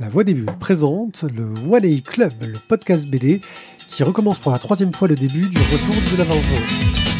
[0.00, 3.40] La Voix des Bulles présente le One A Club, le podcast BD
[3.78, 7.14] qui recommence pour la troisième fois le début du retour de la vengeance.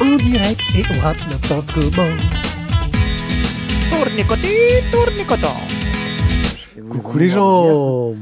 [0.00, 2.08] En direct et on rappe n'importe comment.
[6.90, 8.14] Coucou les gens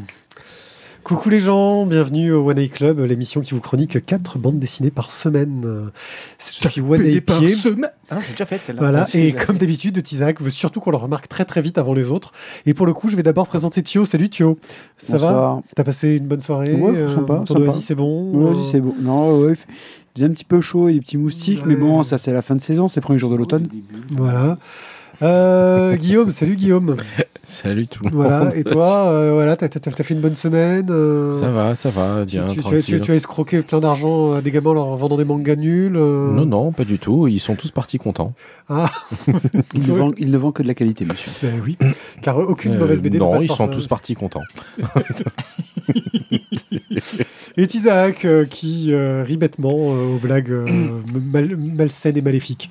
[1.02, 4.90] Coucou les gens, bienvenue au One A Club, l'émission qui vous chronique 4 bandes dessinées
[4.92, 5.90] par semaine.
[6.62, 7.54] Je suis One A Pied.
[8.12, 8.80] Ah, j'ai déjà fait celle-là.
[8.82, 12.10] Voilà, et comme d'habitude, Tizak veut surtout qu'on le remarque très très vite avant les
[12.10, 12.32] autres.
[12.66, 14.04] Et pour le coup, je vais d'abord présenter Thio.
[14.04, 14.58] Salut Thio,
[14.98, 15.60] ça va Bonsoir.
[15.74, 17.60] T'as passé une bonne soirée Ouais, euh, sympa, Ton sympa.
[17.70, 18.94] oasis, c'est bon Ouais, euh, vas-y, c'est bon.
[19.00, 19.54] Non, ouais,
[20.14, 22.56] faisait un petit peu chaud et des petits moustiques, mais bon, ça c'est la fin
[22.56, 23.68] de saison, c'est le premier jour de l'automne.
[24.16, 24.58] Voilà.
[25.22, 26.96] Euh, Guillaume, salut Guillaume.
[27.44, 28.22] Salut tout le monde.
[28.22, 31.74] Voilà, et toi, euh, voilà, t'as, t'as- t'as fait une bonne semaine euh, Ça va,
[31.74, 34.70] ça va, tu, bien, tu- tu tu- tu as escroqué plein d'argent à des gamins
[34.70, 37.26] en leur vendant des mangas nuls euh, Non, non, pas du tout.
[37.26, 38.32] Ils sont tous partis contents.
[38.68, 38.90] Ah,
[39.74, 41.32] Il ne, vend, il ne vend que de la qualité, monsieur.
[41.42, 41.76] ben oui,
[42.22, 43.72] car aucune Euh, mauvaise BD ne non, passe ils par sont ça.
[43.74, 44.42] tous partis contents.
[47.56, 50.66] Et Isaac euh, qui euh, rit bêtement euh, aux blagues euh,
[51.32, 52.70] mal- malsaines et maléfiques.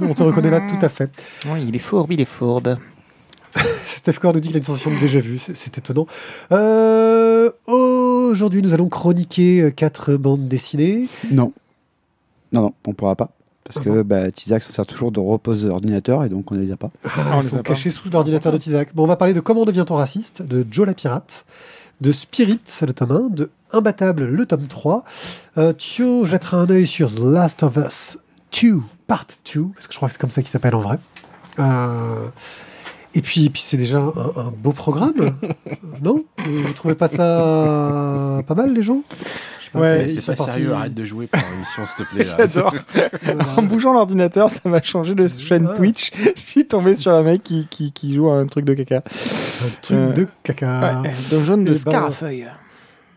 [0.00, 1.10] On te reconnaît là tout à fait.
[1.52, 2.76] Oui, il est fourbe, il est fourbe.
[3.86, 6.06] Steph Core nous dit qu'il a une sensation de déjà vu, c'est, étonnant.
[6.50, 11.08] Euh, aujourd'hui, nous allons chroniquer euh, quatre bandes dessinées.
[11.30, 11.52] Non.
[12.52, 13.30] Non, non, on pourra pas.
[13.64, 16.60] Parce Ah que bah, Tizak ça sert toujours de repose d'ordinateur et donc on ne
[16.60, 16.90] les a pas.
[17.04, 17.62] Ah, on ils les sont pas.
[17.62, 18.94] cachés sous l'ordinateur de Tizak.
[18.94, 21.44] Bon, on va parler de Comment devient-on raciste de Joe la pirate,
[22.00, 25.04] de Spirit, le tome 1, de Imbattable, le tome 3.
[25.58, 28.18] Euh, Thio jettera un œil sur The Last of Us
[28.60, 30.98] 2, Part 2, parce que je crois que c'est comme ça qu'il s'appelle en vrai.
[31.58, 32.26] Euh,
[33.14, 35.36] et puis, puis c'est déjà un, un beau programme,
[36.02, 36.24] non?
[36.38, 39.02] Vous trouvez pas ça pas mal, les gens?
[39.60, 42.10] Je sais pas, Ouais, c'est pas partis- sérieux, arrête de jouer pour l'émission, s'il te
[42.14, 42.26] plaît.
[42.52, 42.74] J'adore.
[43.58, 45.74] En bougeant l'ordinateur, ça m'a changé de chaîne Ah.
[45.74, 46.10] Twitch.
[46.36, 48.96] Je suis tombé sur un mec qui, qui, qui joue à un truc de caca.
[48.98, 49.02] Un
[49.82, 51.02] truc Euh, de caca.
[51.02, 52.46] Ouais, Dungeon de Scarafeuille.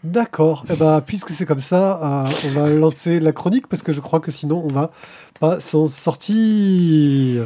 [0.04, 0.66] D'accord.
[0.70, 4.02] Eh ben, puisque c'est comme ça, euh, on va lancer la chronique parce que je
[4.02, 4.92] crois que sinon on va
[5.40, 7.46] pas s'en sortir.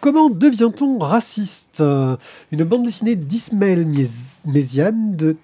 [0.00, 2.16] Comment devient-on raciste Euh,
[2.52, 5.36] Une bande dessinée d'Ismaël Méz- Méziane de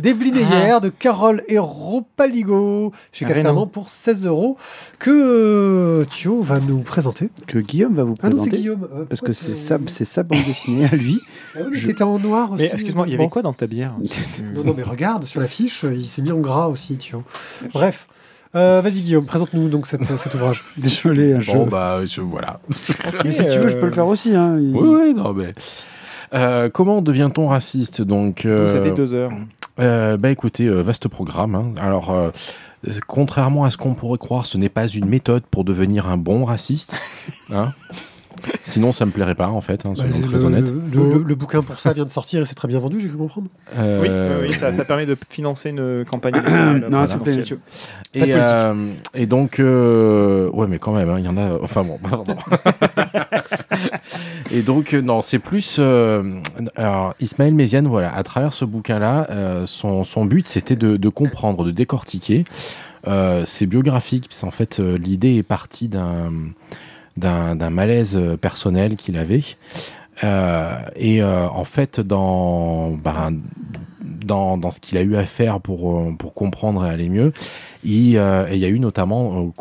[0.00, 3.66] d'Evelyne Heyer, de Carole Hérault Paligo chez Ah, Casterman non.
[3.68, 4.56] pour 16 euros
[4.98, 7.30] que euh, Thio va nous présenter.
[7.46, 8.56] Que Guillaume va vous Ah non, c'est présenter.
[8.58, 8.88] Guillaume.
[8.92, 11.20] Euh, parce que c'est sa, c'est sa bande dessinée à lui.
[11.54, 12.64] Ah oui, mais je- t'étais en noir aussi.
[12.64, 13.94] Mais excuse-moi, il y avait quoi dans ta bière
[14.54, 17.24] Non, non, mais regarde, sur l'affiche, il s'est mis en gras aussi, vois.
[17.72, 18.08] Bref.
[18.54, 20.64] Euh, Vas-y, Guillaume, présente-nous donc cette- cet ouvrage.
[20.76, 21.52] Désolé, je...
[21.52, 22.60] Bon, bah, je- voilà.
[23.24, 24.34] Mais si tu veux, je peux le faire aussi.
[24.34, 24.58] Hein.
[24.60, 25.52] Il- Oui, oui, non, mais.
[26.34, 29.32] Euh, comment devient-on raciste Donc, euh, Vous avez deux heures.
[29.80, 31.54] euh, bah écoutez, euh, vaste programme.
[31.54, 31.72] hein.
[31.80, 32.14] Alors,
[33.06, 36.44] contrairement à ce qu'on pourrait croire, ce n'est pas une méthode pour devenir un bon
[36.44, 36.94] raciste.
[37.52, 37.72] hein.
[38.64, 40.64] Sinon, ça me plairait pas, en fait, hein, soyons Bah, très le, honnêtes.
[40.92, 43.08] le- le- le bouquin pour ça vient de sortir et c'est très bien vendu, j'ai
[43.08, 43.48] cru comprendre.
[43.76, 46.34] Oui, Euh, oui, oui, ça, ça permet de financer une campagne.
[46.90, 47.58] non, s'il vous plaît, monsieur.
[48.14, 48.40] Et, politique.
[48.40, 48.74] euh,
[49.14, 51.58] et donc, euh, ouais, mais quand même, hein, il y en a.
[51.62, 52.36] Enfin bon, pardon.
[54.50, 55.76] et donc, euh, non, c'est plus.
[55.78, 56.22] euh,
[56.76, 61.08] alors, Ismaël Méziane, voilà, à travers ce bouquin-là, euh, son, son but, c'était de, de
[61.08, 62.44] comprendre, de décortiquer.
[63.08, 66.28] Euh, c'est biographique, parce qu'en fait, euh, l'idée est partie d'un
[67.16, 69.42] d'un malaise euh, personnel qu'il avait.
[70.24, 73.32] Euh, et euh, en fait, dans, ben,
[74.02, 77.32] dans, dans ce qu'il a eu à faire pour, pour comprendre et aller mieux,
[77.84, 79.52] il, y a eu notamment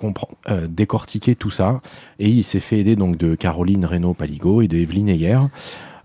[0.68, 1.82] décortiquer tout ça.
[2.20, 5.40] Et il s'est fait aider donc de Caroline Reynaud Paligo et de Evelyne Heyer,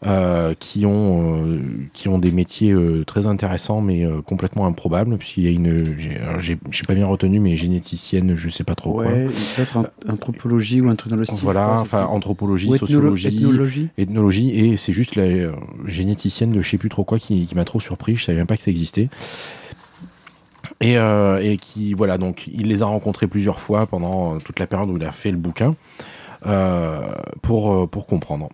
[0.04, 1.60] euh, qui, ont, euh,
[1.92, 5.16] qui ont des métiers euh, très intéressants mais complètement improbables.
[5.16, 9.06] Puisqu'il y a une, j'ai pas bien retenu, mais généticienne, je sais pas trop quoi.
[9.06, 11.38] Ouais, il peut être un- anthropologie ou un truc dans le style.
[11.42, 13.88] Voilà, quoi, enfin anthropologie, ou sociologie, ethnologie.
[13.96, 15.26] ethnologie, et c'est juste la
[15.86, 18.46] généticienne de je sais plus trop quoi qui, qui m'a trop surpris, je savais même
[18.46, 19.08] pas que ça existait.
[20.80, 24.90] Et, et qui, voilà, donc il les a rencontrés plusieurs fois pendant toute la période
[24.90, 25.74] où il a fait le bouquin.
[26.44, 27.12] Euh,
[27.42, 28.50] pour, euh, pour comprendre.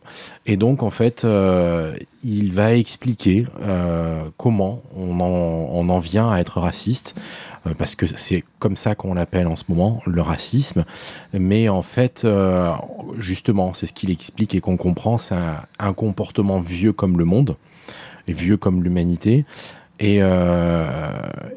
[0.46, 3.46] Et donc, en fait, euh, il va expliquer
[4.36, 7.14] comment on en, on en vient à être raciste,
[7.78, 10.84] parce que c'est comme ça qu'on l'appelle en ce moment, le racisme.
[11.32, 12.26] Mais en fait,
[13.18, 15.36] justement, c'est ce qu'il explique et qu'on comprend, c'est
[15.78, 17.56] un comportement vieux comme le monde,
[18.28, 19.44] et vieux comme l'humanité.
[20.02, 20.88] Et, euh,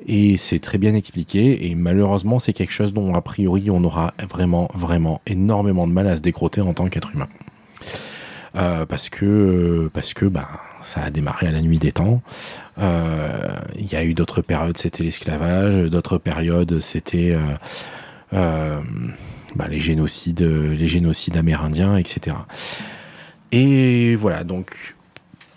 [0.05, 1.67] et c'est très bien expliqué.
[1.67, 6.07] Et malheureusement, c'est quelque chose dont a priori on aura vraiment, vraiment énormément de mal
[6.07, 7.27] à se décroter en tant qu'être humain.
[8.55, 10.47] Euh, parce que parce que ben
[10.81, 12.21] ça a démarré à la nuit des temps.
[12.77, 13.47] Euh,
[13.77, 17.39] Il y a eu d'autres périodes, c'était l'esclavage, d'autres périodes, c'était euh,
[18.33, 18.79] euh,
[19.55, 22.37] ben, les génocides, les génocides amérindiens, etc.
[23.51, 24.94] Et voilà, donc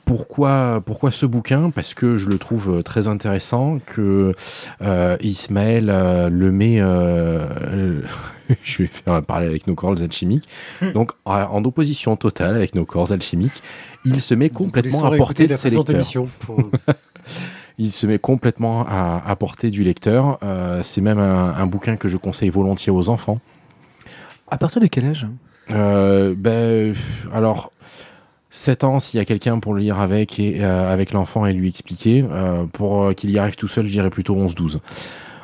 [0.08, 1.68] pourquoi, pourquoi ce bouquin?
[1.68, 4.34] Parce que je le trouve très intéressant, que
[4.80, 8.00] euh, Ismaël euh, le met, euh,
[8.62, 10.48] je vais faire un parallèle avec nos corps alchimiques,
[10.94, 13.62] donc en, opposition totale avec nos corps alchimiques,
[14.06, 16.26] il se met complètement à portée de ses lecteurs.
[16.40, 16.58] Pour...
[17.80, 20.38] Il se met complètement à, à portée du lecteur.
[20.42, 23.38] Euh, C'est même un, un bouquin que je conseille volontiers aux enfants.
[24.50, 25.28] À partir de quel âge?
[25.72, 26.94] Euh, ben,
[27.32, 27.72] alors,
[28.58, 31.52] 7 ans, s'il y a quelqu'un pour le lire avec, et, euh, avec l'enfant et
[31.52, 32.24] lui expliquer.
[32.28, 34.80] Euh, pour euh, qu'il y arrive tout seul, je dirais plutôt 11-12.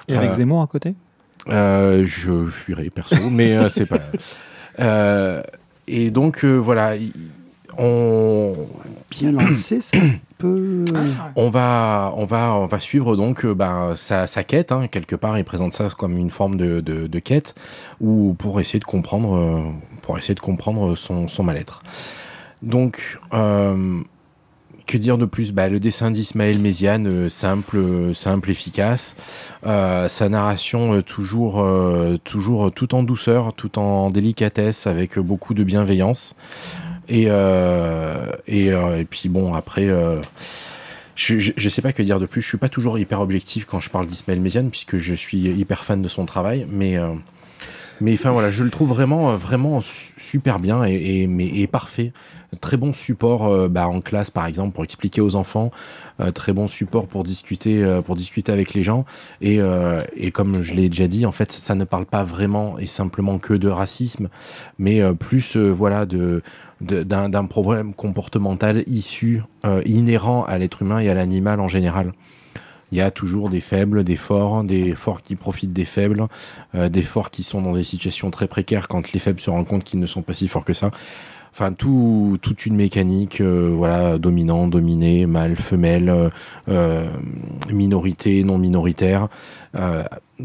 [0.08, 0.94] Et avec Zemmour à côté?
[1.48, 4.00] je fuirai perso, mais c'est pas.
[5.86, 7.12] Et donc, voilà, il-
[7.78, 8.54] on,
[9.10, 9.78] Bien lancé,
[10.38, 10.84] peu.
[11.36, 14.72] on, va, on, va, on va suivre donc ben, sa, sa quête.
[14.72, 14.88] hein.
[14.88, 17.54] quelque part, il présente ça comme une forme de, de, de quête
[18.00, 19.72] ou pour essayer de comprendre,
[20.02, 21.80] pour essayer de comprendre son, son mal-être.
[22.64, 24.00] Donc, euh,
[24.86, 25.52] que dire de plus?
[25.52, 29.16] Bah, Le dessin d'Ismaël Méziane, euh, simple, euh, simple, efficace.
[29.64, 31.66] Sa narration, toujours,
[32.24, 36.36] toujours tout en douceur, tout en délicatesse, avec beaucoup de bienveillance.
[37.08, 37.28] Et,
[39.10, 39.88] puis bon, après,
[41.16, 42.42] je, je, je sais pas que dire de plus.
[42.42, 45.84] Je suis pas toujours hyper objectif quand je parle d'Ismaël Méziane, puisque je suis hyper
[45.84, 46.66] fan de son travail.
[46.68, 46.98] Mais,
[48.00, 52.12] mais enfin voilà, je le trouve vraiment, euh, vraiment su- super bien et, mais, parfait.
[52.60, 55.70] Très bon support euh, bah, en classe, par exemple, pour expliquer aux enfants.
[56.20, 59.04] Euh, très bon support pour discuter, pour discuter avec les gens.
[59.40, 59.58] Et,
[60.16, 63.38] et comme je l'ai déjà dit, en fait, ça ne parle pas vraiment et simplement
[63.38, 64.28] que de racisme,
[64.78, 66.42] mais plus, voilà, de
[66.80, 69.42] d'un problème comportemental issu,
[69.86, 72.12] inhérent à l'être humain et à l'animal en général.
[72.94, 76.28] Il y a toujours des faibles, des forts, des forts qui profitent des faibles,
[76.76, 79.66] euh, des forts qui sont dans des situations très précaires quand les faibles se rendent
[79.66, 80.92] compte qu'ils ne sont pas si forts que ça.
[81.50, 86.30] Enfin, tout, toute une mécanique, euh, voilà, dominant, dominé, mâle, femelle,
[86.68, 87.08] euh,
[87.68, 89.26] minorité, non minoritaire,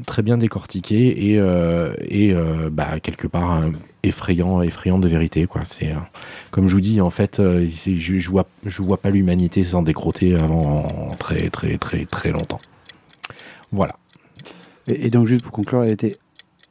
[0.05, 3.61] très bien décortiqué et, euh, et euh, bah, quelque part
[4.03, 5.65] effrayant, effrayant de vérité, quoi.
[5.65, 5.97] C'est euh,
[6.51, 9.81] comme je vous dis, en fait, euh, je, je vois, je vois pas l'humanité s'en
[9.81, 12.61] décroter avant très, très, très, très longtemps.
[13.71, 13.95] Voilà.
[14.87, 16.17] Et, et donc, juste pour conclure, elle était.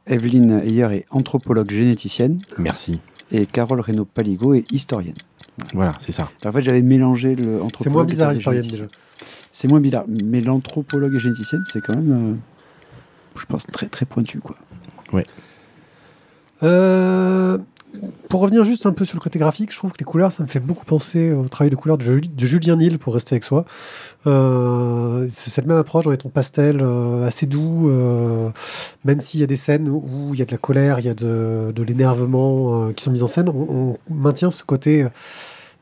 [0.07, 2.99] Evelyne Heyer est anthropologue généticienne Merci.
[3.31, 5.13] et Carole Reynaud-Paligo est historienne.
[5.73, 6.31] Voilà, c'est ça.
[6.43, 7.83] En fait, j'avais mélangé le anthropologue.
[7.83, 8.85] C'est moins bizarre, historienne déjà.
[9.51, 10.05] C'est moins bizarre.
[10.23, 12.35] Mais l'anthropologue et généticienne, c'est quand même, euh,
[13.39, 14.39] je pense, très très pointu.
[14.39, 14.55] Quoi.
[16.61, 17.57] Euh,
[18.27, 20.43] pour revenir juste un peu sur le côté graphique, je trouve que les couleurs, ça
[20.43, 23.33] me fait beaucoup penser au travail de couleurs de, Juli- de Julien Nil, pour rester
[23.33, 23.65] avec soi.
[24.27, 28.49] Euh, c'est cette même approche dans les tons pastels, euh, assez doux, euh,
[29.05, 31.09] même s'il y a des scènes où il y a de la colère, il y
[31.09, 35.07] a de, de l'énervement qui sont mis en scène, on, on maintient ce côté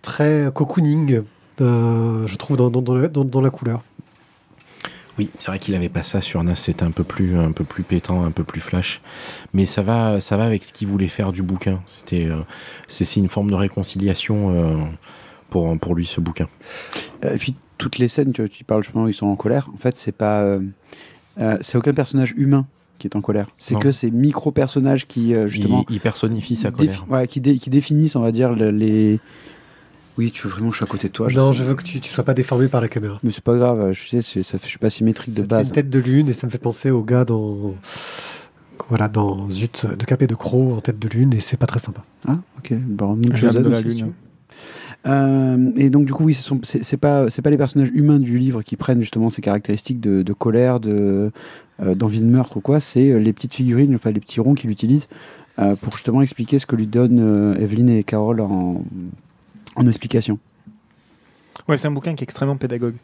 [0.02, 1.22] très cocooning,
[1.60, 3.84] je trouve, dans, dans- dans la- dans- dans la couleur.
[5.18, 7.64] Oui, c'est vrai qu'il avait pas ça sur NAS, c'était un peu plus, un peu
[7.64, 9.02] plus pétant, un peu plus flash.
[9.54, 11.82] Mais ça va, ça va avec ce qu'il voulait faire du bouquin.
[11.88, 12.38] C'était, euh,
[12.88, 14.76] c'est une forme de réconciliation euh,
[15.50, 16.48] pour, pour lui ce bouquin.
[17.26, 19.36] Euh, Et puis, toutes les scènes, tu, vois, tu parles justement, où ils sont en
[19.36, 19.70] colère.
[19.74, 20.42] En fait, c'est pas.
[20.42, 20.60] euh,
[21.62, 22.66] c'est aucun personnage humain
[23.00, 23.48] qui est en colère.
[23.60, 25.86] C'est que ces micro-personnages qui, euh, justement.
[25.90, 27.06] il, il personnifie sa colère.
[27.10, 29.20] ouais, qui, dé- qui définissent, on va dire, le- les.
[30.18, 31.28] Oui, tu veux vraiment, je suis à côté de toi.
[31.34, 33.20] non, je veux que tu ne sois pas déformé par la caméra.
[33.24, 35.68] Mais c'est pas grave, je sais, c'est- ça je suis pas symétrique de base.
[35.68, 37.76] une tête de lune et ça me fait penser au gars dans
[38.90, 41.66] voilà dans Zut de Cap et de Croc en tête de lune et c'est pas
[41.68, 42.04] très sympa.
[42.28, 42.74] Ah, ok.
[42.74, 44.14] Bon, Moon J'aime de la lune.
[45.06, 47.92] Euh, et donc du coup oui, ce sont- c'est c'est pas c'est pas les personnages
[47.94, 51.32] humains du livre qui prennent justement ces caractéristiques de, de colère, de
[51.82, 52.80] euh, d'envie de meurtre ou quoi.
[52.80, 55.08] C'est euh, les petites figurines, enfin les petits ronds qu'il utilise
[55.60, 58.84] euh, pour justement expliquer ce que lui donnent euh, Evelyne et Carole en,
[59.78, 60.40] en explication.
[61.68, 62.96] Ouais, c'est un bouquin qui est extrêmement pédagogue.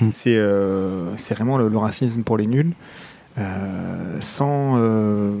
[0.00, 0.10] Hmm.
[0.12, 2.72] C'est euh, c'est vraiment le, le racisme pour les nuls,
[3.38, 5.32] euh, sans, euh,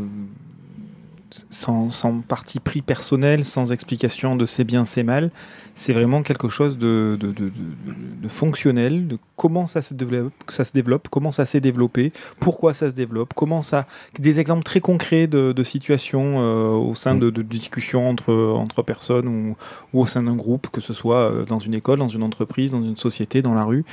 [1.50, 5.30] sans, sans parti pris personnel, sans explication de c'est bien, c'est mal.
[5.74, 9.94] C'est vraiment quelque chose de, de, de, de- de- de fonctionnel, de comment ça se
[9.94, 13.86] développe, ça se développe, comment ça s'est développé, pourquoi ça se développe, comment ça,
[14.18, 19.28] des exemples très concrets de, situations euh, au sein de, de discussions entre, entre personnes
[19.28, 19.56] ou,
[19.92, 22.72] ou au sein d'un groupe, que ce soit euh, dans une école, dans une entreprise,
[22.72, 23.84] dans une société, dans la rue.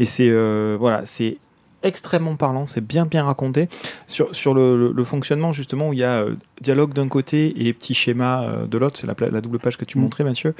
[0.00, 1.36] Et c'est euh, voilà, c'est
[1.84, 3.68] extrêmement parlant, c'est bien bien raconté.
[4.08, 7.66] Sur, sur le, le- le fonctionnement, justement, où il y a euh, dialogue d'un côté
[7.66, 10.00] et petit schéma euh, de l'autre, c'est la, double page que tu Mm.
[10.02, 10.54] montrais, Mathieu.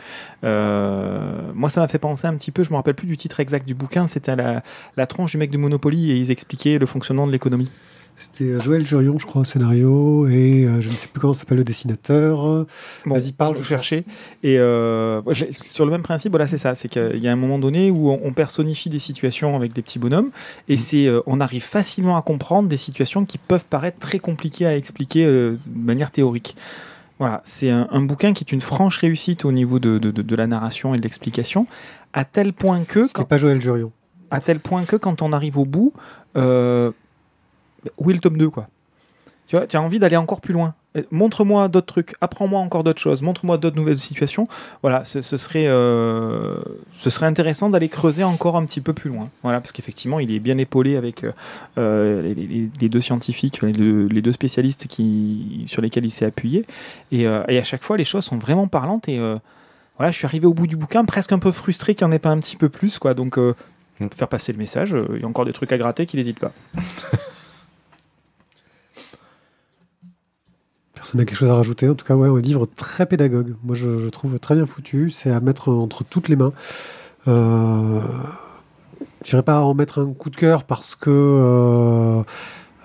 [0.45, 3.41] Euh, moi, ça m'a fait penser un petit peu, je me rappelle plus du titre
[3.41, 4.63] exact du bouquin, c'était à la,
[4.97, 7.71] la tronche du mec de Monopoly et ils expliquaient le fonctionnement de l'économie.
[8.17, 11.35] C'était euh, Joël Jurion, je crois, au scénario, et euh, je ne sais plus comment
[11.35, 12.65] s'appelle le dessinateur.
[13.07, 14.05] Bon, Vas-y, parle, je chercher.
[14.43, 15.21] Et euh,
[15.61, 16.75] sur le même principe, voilà, c'est ça.
[16.77, 19.83] C'est qu'il y a un moment donné où on, on personnifie des situations avec des
[19.83, 20.31] petits bonhommes,
[20.69, 24.67] et c'est, euh, on arrive facilement à comprendre des situations qui peuvent paraître très compliquées
[24.67, 26.57] à expliquer de manière théorique.
[27.19, 30.23] Voilà, c'est un, un bouquin qui est une franche réussite au niveau de, de- de-
[30.23, 31.67] de la narration et de l'explication,
[32.13, 33.93] à tel point que, quand, pas Joël Jurion.
[34.31, 35.93] à tel point que quand on arrive au bout,
[36.37, 36.91] euh,
[37.99, 38.69] où est le tome 2 quoi?
[39.47, 40.73] Tu vois, tu as envie d'aller encore plus loin.
[41.11, 44.47] Montre-moi d'autres trucs, apprends-moi encore d'autres choses, montre-moi d'autres nouvelles situations.
[44.81, 46.57] Voilà, ce, ce serait, euh,
[46.93, 49.29] ce serait intéressant d'aller creuser encore un petit peu plus loin.
[49.43, 51.33] Voilà, parce qu'effectivement, il est bien épaulé avec euh,
[51.79, 56.11] euh, les, les- les deux scientifiques, les deux, les deux spécialistes qui, sur lesquels il
[56.11, 56.65] s'est appuyé.
[57.13, 59.09] Et, euh, et à chaque fois, les choses sont vraiment parlantes.
[59.11, 59.19] Et
[59.99, 62.17] voilà, je suis arrivé au bout du bouquin, presque un peu frustré qu'il n'y en
[62.17, 62.99] ait pas un petit peu plus.
[62.99, 63.13] Quoi.
[63.15, 63.37] Donc,
[64.01, 64.09] Mm.
[64.13, 66.51] faire passer le message, il y a encore des trucs à gratter qu'il n'hésite pas.
[71.05, 71.87] Personne n'a quelque chose à rajouter.
[71.87, 73.57] En tout cas, ouais, un livre très pédagogue.
[73.63, 75.11] Moi, je, je trouve très bien foutu.
[75.11, 76.55] C'est à mettre entre toutes les mains.
[77.29, 78.01] Euh,
[79.23, 82.23] je dirais pas en mettre un coup de cœur parce que euh,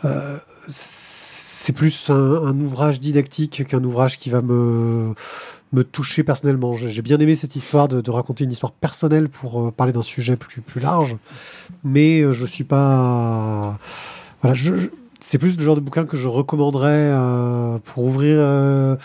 [0.04, 5.14] euh, c'est plus un, ouvrage didactique qu'un ouvrage qui va me,
[5.94, 6.74] toucher personnellement.
[6.74, 10.36] J'ai bien aimé cette histoire de, raconter une histoire personnelle pour euh, parler d'un sujet
[10.36, 11.16] plus, plus large,
[11.86, 13.80] mais je suis pas.
[14.42, 18.96] Voilà, je, c'est plus le genre de bouquin que je recommanderais euh, pour ouvrir euh,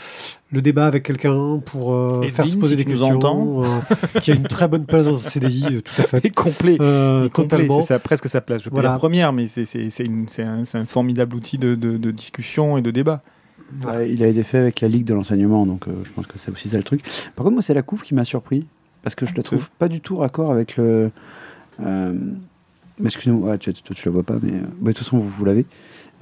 [0.53, 3.63] le débat avec quelqu'un, pour euh, faire se poser si des questions, entends.
[3.65, 6.21] euh, qui a une très bonne place dans un CDI, euh, tout à fait.
[6.25, 6.77] Et complet.
[6.81, 7.81] Euh, Et complet, totalement.
[7.81, 8.61] c'est ça, presque sa place.
[8.63, 8.91] Je vais pas Voilà.
[8.91, 13.23] dire première, mais c'est un, un formidable outil de, de- de discussion et de débat.
[13.81, 13.99] Voilà.
[14.01, 16.35] Ouais, il a été fait avec la Ligue de l'enseignement, donc euh, je pense que
[16.39, 17.03] c'est aussi ça le truc.
[17.35, 18.67] Par contre, moi, c'est la couve qui m'a surpris,
[19.03, 21.11] parce que je la trouve pas du tout raccord avec le.
[23.03, 25.29] Excusez-moi, ouais, tu, toi, tu la vois pas, mais euh, bah, de toute façon, vous,
[25.29, 25.65] vous l'avez.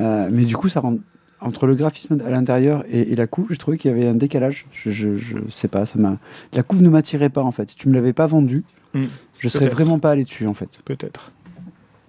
[0.01, 0.97] Euh, mais du coup, ça rend.
[1.45, 4.15] Entre le graphisme à l'intérieur et, et la couve, je trouvais qu'il y avait un
[4.15, 4.65] décalage.
[4.73, 6.17] Je, je, je sais pas, ça m'a.
[6.53, 7.71] La couve ne m'attirait pas en fait.
[7.71, 8.63] Si tu me l'avais pas vendue,
[8.95, 9.07] Hmm,
[9.41, 10.69] je serais vraiment pas allé dessus en fait.
[10.85, 11.33] Peut-être.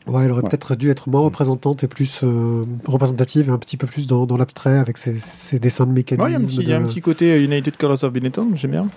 [0.05, 0.49] Ouais, elle aurait Ouais.
[0.49, 4.25] peut-être dû être moins représentante et plus euh, représentative et un petit peu plus dans,
[4.27, 6.23] dans l'abstrait avec ses, ses dessins de mécanisme.
[6.25, 8.11] Ouais, Il y a un petit- il y a un petit côté United Colors of
[8.13, 8.87] Benetton, j'aime bien.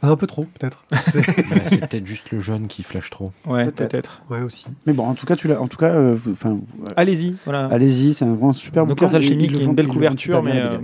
[0.00, 0.84] Ah, un peu trop, peut-être.
[1.02, 3.32] C'est- Ouais, peut-être juste le jeune qui flash trop.
[3.46, 4.22] Ouais, Peut-être.
[4.30, 4.66] ouais, aussi.
[4.86, 5.60] Mais bon, en tout cas, tu l'as.
[5.60, 6.94] En tout cas, euh, vous- enfin, voilà.
[6.96, 7.66] Allez-y, voilà.
[7.66, 9.06] allez-y, c'est un vraiment super No bouquin.
[9.06, 10.78] Cours Alchimique, Ils le qui est font- une belle couverture, mais euh.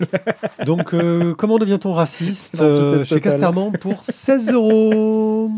[0.66, 3.20] Donc, euh, comment devient-on raciste euh, Chez.
[3.20, 5.50] Casterman pour 16 euros.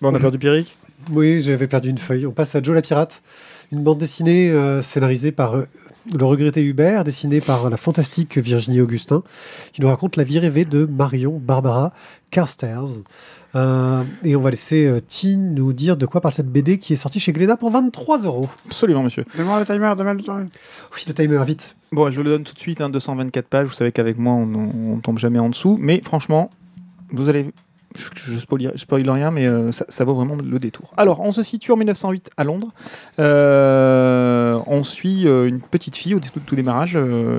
[0.00, 0.76] bon, on a perdu Pierrick?
[1.12, 2.26] Oui, j'avais perdu une feuille.
[2.26, 3.22] On passe à Joe la Pirate,
[3.72, 5.66] une bande dessinée euh, scénarisée par euh,
[6.12, 9.22] le regretté Hubert, dessinée par la fantastique Virginie Augustin,
[9.72, 11.92] qui nous raconte la vie rêvée de Marion Barbara
[12.30, 12.84] Carstairs.
[13.56, 16.92] Euh, et on va laisser euh, Tine nous dire de quoi parle cette BD qui
[16.92, 18.48] est sortie chez Glénat pour 23 euros.
[18.66, 19.24] Absolument, monsieur.
[19.36, 20.44] Donne-moi le timer, donne-moi le timer.
[20.94, 21.76] Oui, le timer, vite.
[21.90, 23.66] Bon, je le donne tout de suite, hein, 224 pages.
[23.66, 25.76] Vous savez qu'avec moi, on, on tombe jamais en dessous.
[25.80, 26.50] Mais franchement,
[27.10, 27.50] vous allez.
[27.96, 30.92] Je, spoil, rien, mais euh, ça, vaut vraiment le détour.
[30.96, 32.72] Alors, on se situe en 1908 à Londres.
[33.18, 36.98] Euh, on suit euh, une petite fille au tout, tout démarrage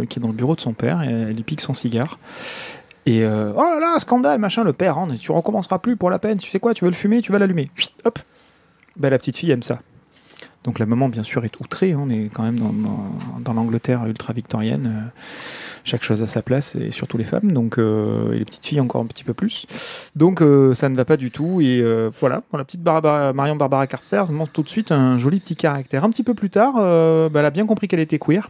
[0.09, 2.19] qui est dans le bureau de son père et elle y pique son cigare.
[3.05, 6.37] Et oh là là, scandale, machin, le père, hein, tu recommenceras plus pour la peine.
[6.37, 7.71] Tu sais quoi, tu veux le fumer, tu vas l'allumer.
[8.03, 8.19] Hop.
[8.97, 9.79] Ben, la petite fille aime ça.
[10.63, 11.93] Donc la maman, bien sûr, est outrée.
[11.93, 12.59] hein, on est quand même
[13.39, 15.11] dans l'Angleterre ultra-victorienne.
[15.83, 17.51] Chaque chose à sa place, et surtout les femmes.
[17.51, 19.65] Donc, euh, et les petites filles encore un petit peu plus.
[20.15, 21.61] Donc euh, ça ne va pas du tout.
[21.61, 25.39] Et euh, voilà, la petite Barbara- Marion Barbara Carstairs montre tout de suite un joli
[25.39, 26.03] petit caractère.
[26.03, 28.49] Un petit peu plus tard, bah, elle a bien compris qu'elle était queer.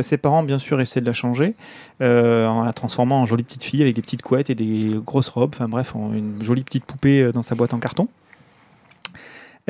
[0.00, 1.54] Ses parents, bien sûr, essaient de la changer
[2.00, 5.50] en la transformant en jolie petite fille avec des petites couettes et des grosses robes.
[5.54, 8.08] Enfin bref, en une jolie petite poupée dans sa boîte en carton.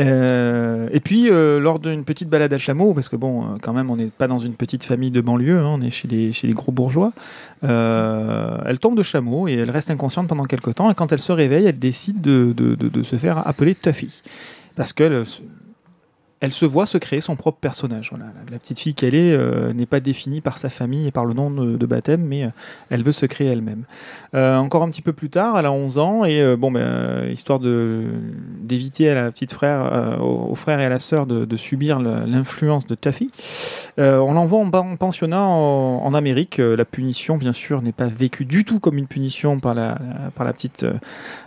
[0.01, 3.73] Euh, et puis, euh, lors d'une petite balade à chameau, parce que bon, euh, quand
[3.73, 6.33] même, on n'est pas dans une petite famille de banlieue, hein, on est chez les,
[6.33, 7.13] chez les gros bourgeois,
[7.63, 10.91] elle tombe de chameau et elle reste inconsciente pendant quelques temps.
[10.91, 14.21] Et quand elle se réveille, elle décide de, de- de- de se faire appeler Tuffy.
[14.77, 15.23] Parce qu'elle
[16.45, 18.13] elle se voit se créer son propre personnage.
[18.51, 21.33] La, petite fille qu'elle est euh, n'est pas définie par sa famille et par le
[21.33, 22.49] nom de, baptême, mais euh,
[22.91, 23.85] elle veut se créer elle-même.
[24.35, 27.61] Euh, encore un petit peu plus tard, elle a 11 ans et bon, ben, histoire
[27.61, 31.99] d'éviter à la petite frère, euh, au, au frère et à la sœur de, subir
[31.99, 33.31] l'influence de Taffy,
[33.97, 36.59] on l'envoie en, pensionnat en, Amérique.
[36.59, 40.31] La punition, bien sûr, n'est pas vécue du tout comme une punition par la, la-
[40.35, 40.85] par la petite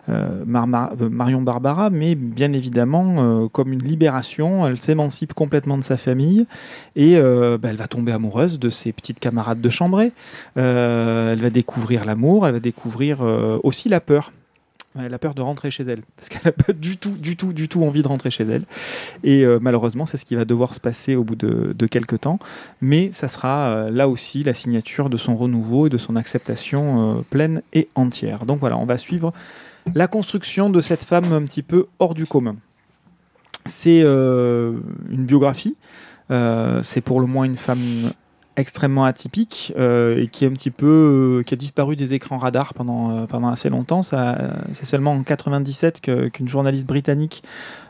[0.09, 4.67] euh, euh, Marion Barbara, mais bien évidemment euh, comme une libération.
[4.67, 6.45] Elle s'émancipe complètement de sa famille
[6.95, 10.11] et bah, elle va tomber amoureuse de ses petites camarades de chambrée.
[10.55, 13.21] Elle va découvrir l'amour, elle va découvrir
[13.63, 14.31] aussi la peur.
[14.99, 17.53] Elle a peur de rentrer chez elle parce qu'elle n'a pas du tout, du tout,
[17.53, 18.63] du tout envie de rentrer chez elle.
[19.23, 22.39] Et malheureusement, c'est ce qui va devoir se passer au bout de, quelques temps.
[22.81, 27.61] Mais ça sera là aussi la signature de son renouveau et de son acceptation pleine
[27.73, 28.45] et entière.
[28.45, 29.33] Donc voilà, on va suivre
[29.95, 32.55] la construction de cette femme un petit peu hors du commun.
[33.65, 34.73] C'est euh,
[35.09, 35.75] une biographie.
[36.31, 38.11] Euh, c'est pour le moins une femme
[38.55, 42.73] extrêmement atypique euh, et qui est un petit peu qui a disparu des écrans radars
[42.73, 44.01] pendant pendant assez longtemps.
[44.01, 47.43] C'est seulement en 97 que- qu'une journaliste britannique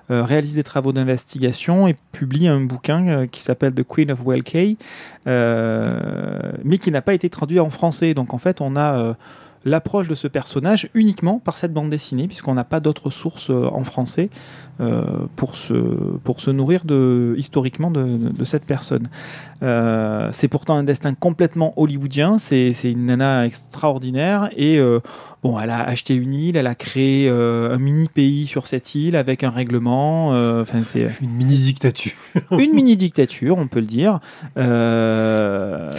[0.09, 4.77] réalise des travaux d'investigation et publie un bouquin qui s'appelle The Queen of Welkay,
[5.25, 8.13] mais qui n'a pas été traduit en français.
[8.13, 9.15] Donc en fait, on a
[9.67, 13.69] l'approche de ce personnage uniquement par cette bande dessinée, puisqu'on n'a pas d'autres sources euh,
[13.71, 14.29] en français
[14.79, 15.03] euh,
[15.35, 16.83] pour, se, nourrir
[17.37, 19.09] historiquement de, cette personne.
[19.63, 24.79] Euh, c'est pourtant un destin complètement hollywoodien, c'est une nana extraordinaire, et
[25.43, 29.15] bon, elle a acheté une île, elle a créé euh, un mini-pays sur cette île
[29.15, 32.13] avec un règlement, euh, enfin c'est Une mini-dictature.
[32.51, 34.19] une mini-dictature, on peut le dire,
[34.57, 35.91] euh,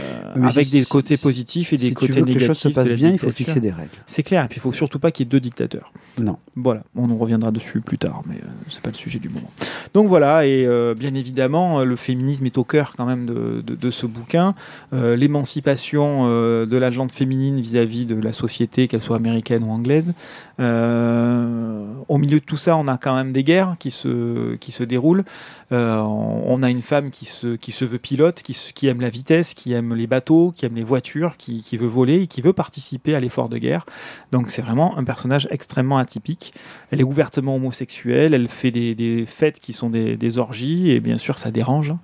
[0.42, 2.40] avec si- des côtés positifs et des si côtés tu veux que négatifs.
[2.42, 3.46] les choses se passent bien, il faut dictature.
[3.46, 3.90] fixer des règles.
[4.06, 5.92] C'est clair, et puis il faut surtout pas qu'il y ait deux dictateurs.
[6.18, 6.36] Non.
[6.56, 9.50] Voilà, on en reviendra dessus plus tard, mais euh, c'est pas le sujet du moment.
[9.94, 13.62] Donc voilà, et euh, bien évidemment, euh, le féminisme est au cœur quand même de,
[13.64, 14.54] de- de ce bouquin.
[14.92, 19.70] Euh, L'émancipation euh, de la gente féminine vis-à-vis de la société, qu'elle soit américaine ou
[19.70, 20.14] anglaise.
[20.60, 24.72] Euh, au milieu de tout ça, on a quand même des guerres qui se, qui
[24.72, 25.24] se déroulent.
[25.70, 29.54] Euh, on a une femme qui se, qui se veut pilote, qui, aime la vitesse,
[29.54, 32.52] qui aime les bateaux, qui aime les voitures, qui, qui veut voler et qui veut
[32.52, 33.86] participer à l'effort de guerre.
[34.32, 36.52] Donc c'est vraiment un personnage extrêmement atypique.
[36.90, 41.00] Elle est ouvertement homosexuelle, elle fait des, des fêtes qui sont des, des orgies, et
[41.00, 41.94] bien sûr ça dérange.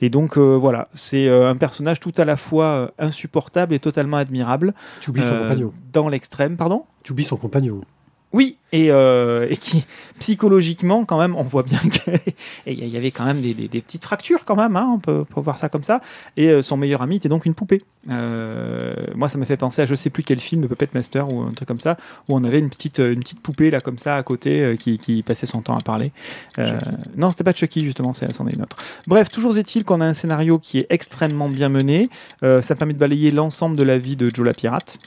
[0.00, 4.74] Et donc euh, voilà, c'est un personnage tout à la fois insupportable et totalement admirable.
[5.00, 5.72] Tu oublies son compagnon.
[5.92, 7.80] Dans l'extrême, pardon Tu oublies son compagnon.
[8.32, 9.86] oui, et, euh, et qui
[10.18, 14.02] psychologiquement quand même, on voit bien qu'il y avait quand même des, des- des petites
[14.02, 16.00] fractures quand même, hein, on, peut, voir ça comme ça.
[16.36, 17.82] Et euh, son meilleur ami était donc une poupée.
[18.10, 21.40] Euh, moi, ça m'a fait penser à je sais plus quel film, Puppet Master ou
[21.42, 21.96] un truc comme ça,
[22.28, 25.22] où on avait une petite, une petite poupée là comme ça à côté qui, qui
[25.22, 26.12] passait son temps à parler.
[27.16, 28.76] Non, c'était pas Chucky justement, c'est- c'en est une autre.
[29.06, 32.10] Bref, toujours est-il qu'on a un scénario qui est extrêmement bien mené.
[32.42, 34.98] Ça permet de balayer l'ensemble de la vie de Joe la pirate.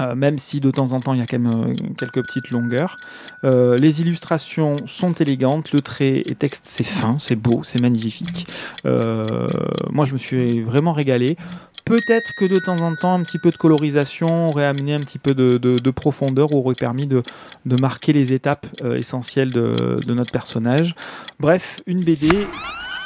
[0.00, 2.50] Euh, même si de temps en temps il y a quand même euh, quelques petites
[2.50, 2.96] longueurs.
[3.44, 8.48] Euh, les illustrations sont élégantes, le trait est texte, c'est fin, c'est beau, c'est magnifique.
[8.84, 11.36] Moi je me suis vraiment régalé.
[11.84, 15.18] Peut-être que de temps en temps, un petit peu de colorisation aurait amené un petit
[15.18, 17.22] peu de, de- de profondeur, ou aurait permis de,
[17.66, 20.94] marquer les étapes essentielles de notre personnage.
[21.38, 22.48] Bref, une BD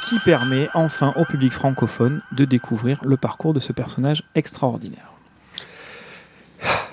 [0.07, 5.11] qui permet enfin au public francophone de découvrir le parcours de ce personnage extraordinaire.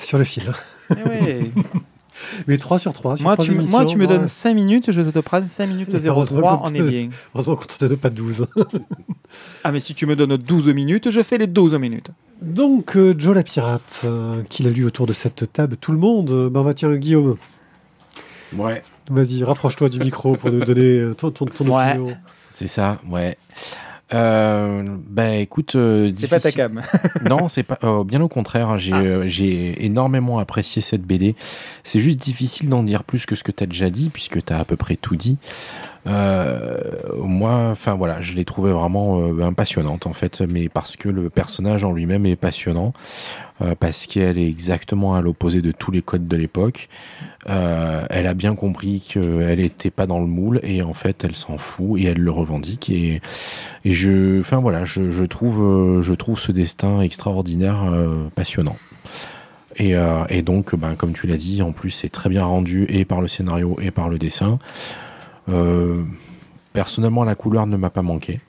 [0.06, 0.44] Sur le fil.
[0.48, 0.94] hein.
[1.04, 1.50] Eh ouais.
[2.46, 3.16] Mais 3 sur 3.
[3.20, 6.06] moi, tu, me- moi, tu me donnes 5 minutes, je te prends 5 minutes Et
[6.06, 7.08] heureusement 03, qu'on on te- est bien.
[7.34, 8.46] Heureusement qu'on t'en donne pas 12.
[9.64, 12.10] Ah, mais si tu me donnes 12 minutes, je fais les 12 minutes.
[12.40, 15.98] Donc, euh, Joe la pirate, euh, qui l'a lu autour de cette table, tout le
[15.98, 16.30] monde.
[16.30, 17.36] euh, Ben, on va tiens, Guillaume,
[18.56, 21.90] Ouais, vas-y, rapproche-toi du micro pour nous donner euh, ton, ton, ton Ouais.
[21.98, 22.16] opinion.
[22.52, 23.36] c'est ça, ouais.
[24.14, 26.80] Euh, ben écoute, euh, C'est pas ta cam.
[27.28, 27.78] non, c'est pas.
[27.82, 29.00] euh, bien au contraire, hein, j'ai Ah.
[29.00, 31.34] euh, j'ai énormément apprécié cette BD.
[31.82, 34.52] C'est juste difficile d'en dire plus que ce que tu as déjà dit, puisque tu
[34.52, 35.38] as à peu près tout dit.
[36.06, 36.78] Euh,
[37.18, 41.30] moi, enfin voilà, je l'ai trouvé vraiment euh, passionnante en fait, mais parce que le
[41.30, 42.92] personnage en lui-même est passionnant,
[43.60, 46.88] euh, parce qu'elle est exactement à l'opposé de tous les codes de l'époque.
[47.48, 51.58] Elle a bien compris qu'elle n'était pas dans le moule et en fait elle s'en
[51.58, 53.20] fout et elle le revendique et,
[53.84, 57.84] je, enfin voilà, je, trouve, je trouve ce destin extraordinaire,
[58.34, 58.76] passionnant.
[59.76, 59.94] Et,
[60.28, 63.20] et donc, ben, comme tu l'as dit, en plus c'est très bien rendu et par
[63.20, 64.58] le scénario et par le dessin.
[65.48, 66.02] Euh,
[66.72, 68.40] personnellement, la couleur ne m'a pas manqué.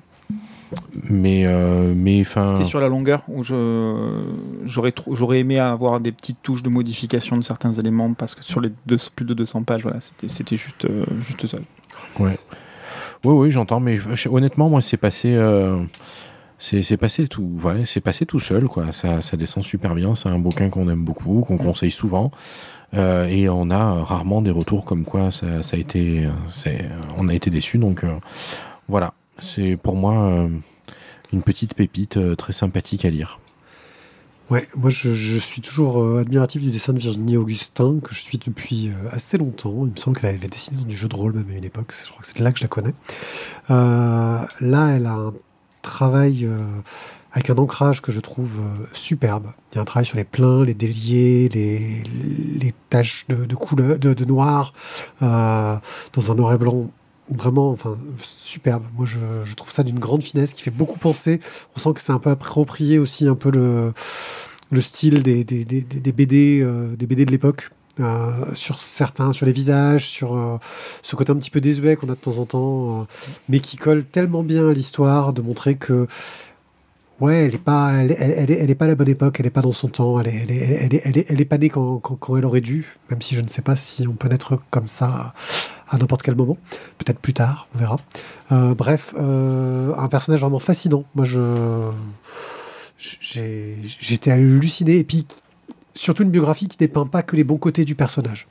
[1.10, 2.48] Mais, euh, mais enfin.
[2.48, 4.24] C'était sur la longueur où je
[4.66, 8.60] j'aurais j'aurais aimé avoir des petites touches de modification de certains éléments parce que sur
[8.60, 11.58] les deux, plus de 200 pages, voilà, c'était c'était juste euh, juste ça.
[12.20, 12.38] Ouais.
[13.24, 15.34] Oui, oui, j'entends, mais je- honnêtement, moi, c'est passé.
[15.36, 15.82] euh,
[16.60, 18.92] c'est c'est passé tout, ouais, c'est passé tout seul, quoi.
[18.92, 20.16] Ça, ça descend super bien.
[20.16, 22.32] C'est un bouquin qu'on aime beaucoup, qu'on conseille souvent,
[22.94, 27.28] Euh, et on a rarement des retours comme quoi ça, a été, euh, c'est, on
[27.28, 27.78] a été déçus.
[27.78, 28.16] Donc euh,
[28.88, 30.50] voilà, c'est pour moi euh,
[31.34, 33.40] une petite pépite euh, très sympathique à lire.
[34.50, 38.22] Ouais, moi je, je suis toujours euh, admiratif du dessin de Virginie Augustin, que je
[38.22, 39.86] suis depuis euh, assez longtemps.
[39.86, 41.94] Il me semble qu'elle avait dessiné dans du jeu de rôle même à une époque,
[42.02, 42.94] je crois que c'est là que je la connais.
[43.70, 45.34] Euh, là, elle a un
[45.82, 46.64] travail euh,
[47.32, 49.52] avec un ancrage que je trouve euh, superbe.
[49.72, 54.26] Il y a un travail sur les pleins, les déliés, les, taches de, couleur, de,
[54.26, 54.74] noir,
[55.22, 55.76] euh,
[56.14, 56.90] dans un noir et blanc.
[57.30, 58.84] Vraiment, enfin, superbe.
[58.96, 61.42] Moi, je, trouve ça d'une grande finesse qui fait beaucoup penser.
[61.76, 63.94] On sent que c'est un peu approprié aussi un peu le,
[64.72, 67.70] le style des, des, des, BD, euh, BD de l'époque.
[68.54, 70.60] sur certains, sur les visages, sur
[71.02, 73.08] ce côté un petit peu désuet qu'on a de temps en temps,
[73.50, 76.08] mais qui colle tellement bien à l'histoire de montrer que
[77.20, 79.62] ouais, elle est pas, elle, elle, elle pas à la bonne époque, elle est pas
[79.62, 82.62] dans son temps, elle est, elle est, est, pas née quand, quand, quand elle aurait
[82.62, 85.34] dû, même si je ne sais pas si on peut naître comme ça
[85.90, 86.58] à n'importe quel moment,
[86.98, 87.98] peut-être plus tard, on verra.
[88.52, 91.06] Euh, bref, euh, un personnage vraiment fascinant.
[91.16, 91.92] Moi, je
[92.98, 95.26] j'ai- j'étais halluciné et puis
[95.98, 98.48] surtout une biographie qui dépeint pas que les bons côtés du personnage.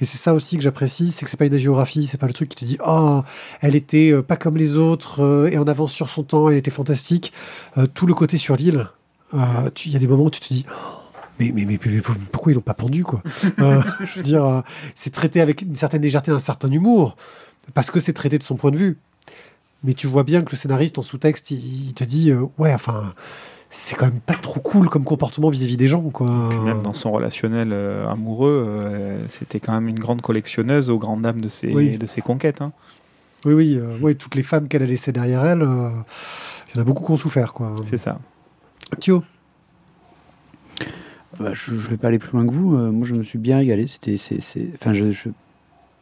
[0.00, 2.32] Et c'est ça aussi que j'apprécie, c'est que c'est pas une agiographie, c'est pas le
[2.32, 3.22] truc qui te dit oh
[3.60, 6.56] elle était euh, pas comme les autres euh, et en avance sur son temps, elle
[6.56, 7.32] était fantastique.
[7.78, 8.88] Euh, tout le côté sur l'île,
[9.34, 11.00] euh, il y a des moments où tu te dis Oh,
[11.38, 12.00] mais, mais, mais, mais
[12.32, 13.22] pourquoi ils l'ont pas pendu quoi
[13.60, 14.60] Euh, Je veux dire, euh,
[14.94, 17.16] c'est traité avec une certaine légèreté, un certain humour,
[17.74, 18.98] parce que c'est traité de son point de vue.
[19.82, 22.74] Mais tu vois bien que le scénariste en sous-texte, il, il te dit euh, ouais,
[22.74, 23.14] enfin,
[23.72, 26.26] c'est quand même pas trop cool comme comportement vis-à-vis des gens, quoi.
[26.50, 30.98] Puis même dans son relationnel euh, amoureux, euh, c'était quand même une grande collectionneuse aux
[30.98, 31.96] grandes dames de ses, Oui.
[31.96, 32.60] de ses conquêtes.
[32.62, 32.72] hein.
[33.44, 35.88] Oui, oui, euh, ouais, toutes les femmes qu'elle a laissées derrière elle, euh,
[36.68, 37.74] il y en a beaucoup qui ont souffert, quoi.
[37.84, 38.18] C'est ça.
[38.98, 39.22] Thio,
[41.38, 42.76] Bah, je, je vais pas aller plus loin que vous.
[42.76, 43.86] euh, moi, je me suis bien régalé.
[43.86, 45.28] C'était, c'est, c'est- enfin, je, je-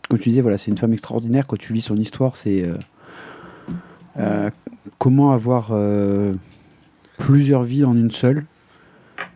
[0.09, 1.47] comme tu disais, voilà, c'est une femme extraordinaire.
[1.47, 2.75] Quand tu lis son histoire, c'est euh,
[4.19, 4.51] euh,
[4.99, 6.33] comment avoir euh,
[7.19, 8.45] plusieurs vies en une seule.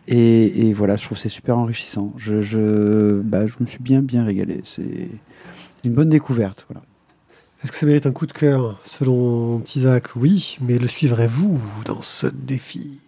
[0.07, 2.13] Et, et voilà, je trouve que c'est super enrichissant.
[2.17, 4.61] Je, je, bah, je me suis bien, bien régalé.
[4.63, 5.09] C'est
[5.85, 6.65] une bonne découverte.
[6.69, 6.83] Voilà.
[7.63, 12.01] est-ce que ça mérite un coup de cœur Selon Isaac, oui, mais le suivrez-vous dans
[12.01, 12.99] ce défi?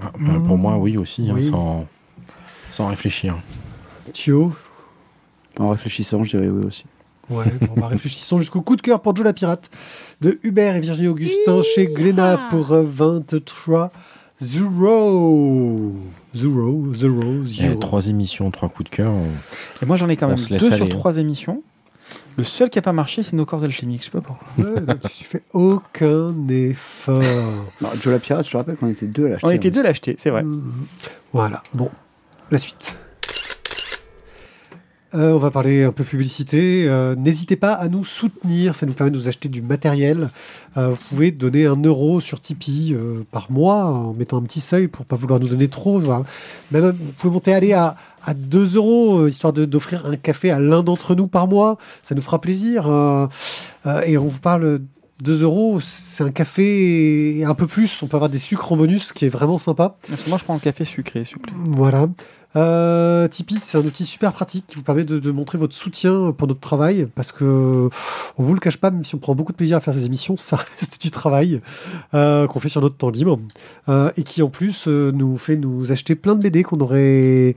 [0.00, 1.86] Ah, bah, pour moi, oui aussi, hein, sans,
[2.70, 3.38] sans réfléchir.
[4.12, 4.54] Thio?
[5.58, 6.86] En réfléchissant, je dirais oui aussi.
[7.30, 9.70] Ouais, bon, bah, réfléchissons jusqu'au coup de cœur pour Joe la Pirate
[10.20, 13.90] de Hubert et Virginie Augustin chez Glénat pour euh, 23
[14.40, 15.92] 0
[16.34, 19.10] 0 0 Il y a 0 trois émissions, trois coups de cœur.
[19.10, 19.26] on-
[19.82, 20.88] Et moi, j'en ai quand même deux aller, sur hein.
[20.88, 21.62] trois émissions.
[22.36, 24.00] Le seul qui n'a pas marché, c'est nos corps alchimiques.
[24.00, 24.48] Je sais pas pourquoi.
[24.64, 27.20] Ouais, donc tu fais aucun effort.
[27.80, 29.46] Non, Joe la Pirate, je te rappelle qu'on était deux à l'acheter.
[29.46, 30.44] On était deux à l'acheter, c'est vrai.
[31.32, 31.90] Voilà, bon,
[32.50, 32.96] la suite.
[35.14, 36.86] Euh, on va parler un peu publicité.
[36.88, 40.30] Euh, N'hésitez pas à nous soutenir, ça nous permet de nous acheter du matériel.
[40.76, 42.96] Euh, vous pouvez donner un euro sur Tipeee
[43.30, 46.00] par mois en mettant un petit seuil pour pas vouloir nous donner trop.
[46.00, 46.24] Voilà.
[46.70, 50.82] Même, vous pouvez monter aller à, à 2 euros, histoire d'offrir un café à l'un
[50.82, 51.76] d'entre nous par mois.
[52.02, 52.86] Ça nous fera plaisir.
[54.06, 54.80] Et on vous parle
[55.22, 58.02] 2 euros, c'est un café et un peu plus.
[58.02, 59.96] On peut avoir des sucres en bonus, ce qui est vraiment sympa.
[60.08, 61.52] Parce que Moi, je prends le café sucré, s'il vous plaît.
[61.66, 62.08] Voilà.
[62.56, 66.48] Euh, Tipeee, c'est un outil super pratique qui vous permet de, montrer votre soutien pour
[66.48, 67.88] notre travail parce que
[68.36, 70.04] on vous le cache pas, même si on prend beaucoup de plaisir à faire ces
[70.04, 71.60] émissions, ça reste du travail
[72.14, 73.38] euh, qu'on fait sur notre temps libre.
[73.88, 77.56] Euh, et qui en plus euh, nous fait nous acheter plein de BD qu'on aurait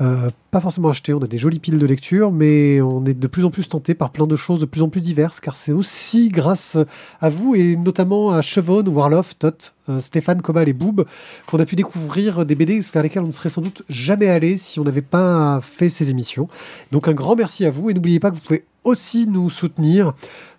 [0.00, 1.12] euh, pas forcément acheté.
[1.12, 3.94] On a des jolies piles de lecture, mais on est de plus en plus tenté
[3.94, 6.76] par plein de choses de plus en plus diverses, car c'est aussi grâce
[7.20, 11.04] à vous et notamment à Chevon, Warloff, Tot, euh, Stéphane, Cobal et Boob
[11.46, 14.56] qu'on a pu découvrir des BD vers lesquels on ne serait sans doute jamais allé
[14.56, 16.48] si on n'avait pas fait ces émissions.
[16.92, 20.14] Donc un grand merci à vous et n'oubliez pas que vous pouvez aussi nous soutenir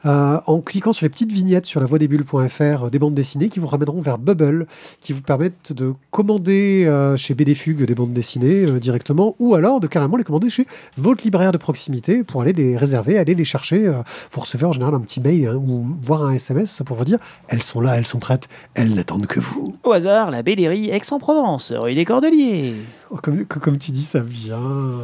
[0.05, 3.13] euh, en cliquant sur les petites vignettes sur la voie des bulles.fr euh, des bandes
[3.13, 4.67] dessinées qui vous ramèneront vers Bubble,
[4.99, 9.55] qui vous permettent de commander euh, chez BD Fugue des bandes dessinées euh, directement ou
[9.55, 10.65] alors de carrément les commander chez
[10.97, 13.87] votre libraire de proximité pour aller les réserver, aller les chercher.
[13.87, 17.05] euh, vous recevez en général un petit mail hein, ou voir un SMS pour vous
[17.05, 19.75] dire elles sont là, elles sont prêtes, elles n'attendent que vous.
[19.83, 22.73] Au hasard, la Bellerie Aix-en-Provence, rue des Cordeliers.
[23.13, 25.01] Oh, comme, comme tu dis, ça vient.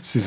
[0.00, 0.20] C'est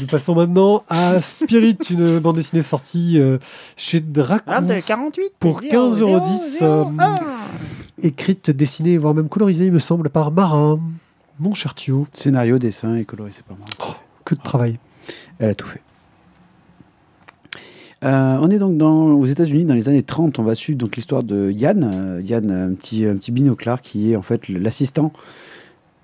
[0.00, 3.38] Nous passons maintenant à Spirit, une bande dessinée sortie euh,
[3.76, 4.42] chez Dracou.
[4.48, 6.18] Ah, de 48 Pour 0, 15,10 0, euh,
[6.58, 6.92] 0,
[8.02, 10.80] Écrite, dessinée, voire même colorisée, il me semble, par Marin.
[11.38, 13.66] Mon cher Thio, Scénario, dessin et colorisé par moi.
[14.24, 14.78] que de travail.
[15.38, 15.80] Elle a tout fait.
[18.04, 20.38] Euh, on est donc dans, aux États-Unis dans les années 30.
[20.38, 21.90] On va suivre donc l'histoire de Yann.
[21.94, 25.12] Euh, Yann, un petit, un petit binoclard qui est en fait l'assistant.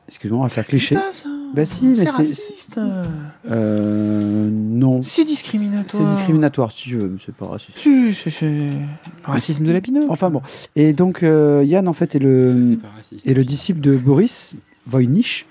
[0.08, 0.96] Excuse-moi, on va faire cliché.
[0.96, 1.28] pas ça.
[1.54, 2.80] Bah si, mais c'est raciste.
[3.50, 5.02] Euh, non.
[5.02, 6.02] C'est discriminatoire.
[6.02, 7.78] C'est discriminatoire, si tu veux, mais c'est pas raciste.
[7.78, 8.70] Si, c'est- le
[9.24, 10.04] racisme de la pinote.
[10.08, 10.42] Enfin bon.
[10.76, 12.78] Et donc, euh, Yann, en fait, est le,
[13.24, 14.54] est le disciple de Boris
[14.86, 15.46] Voynich,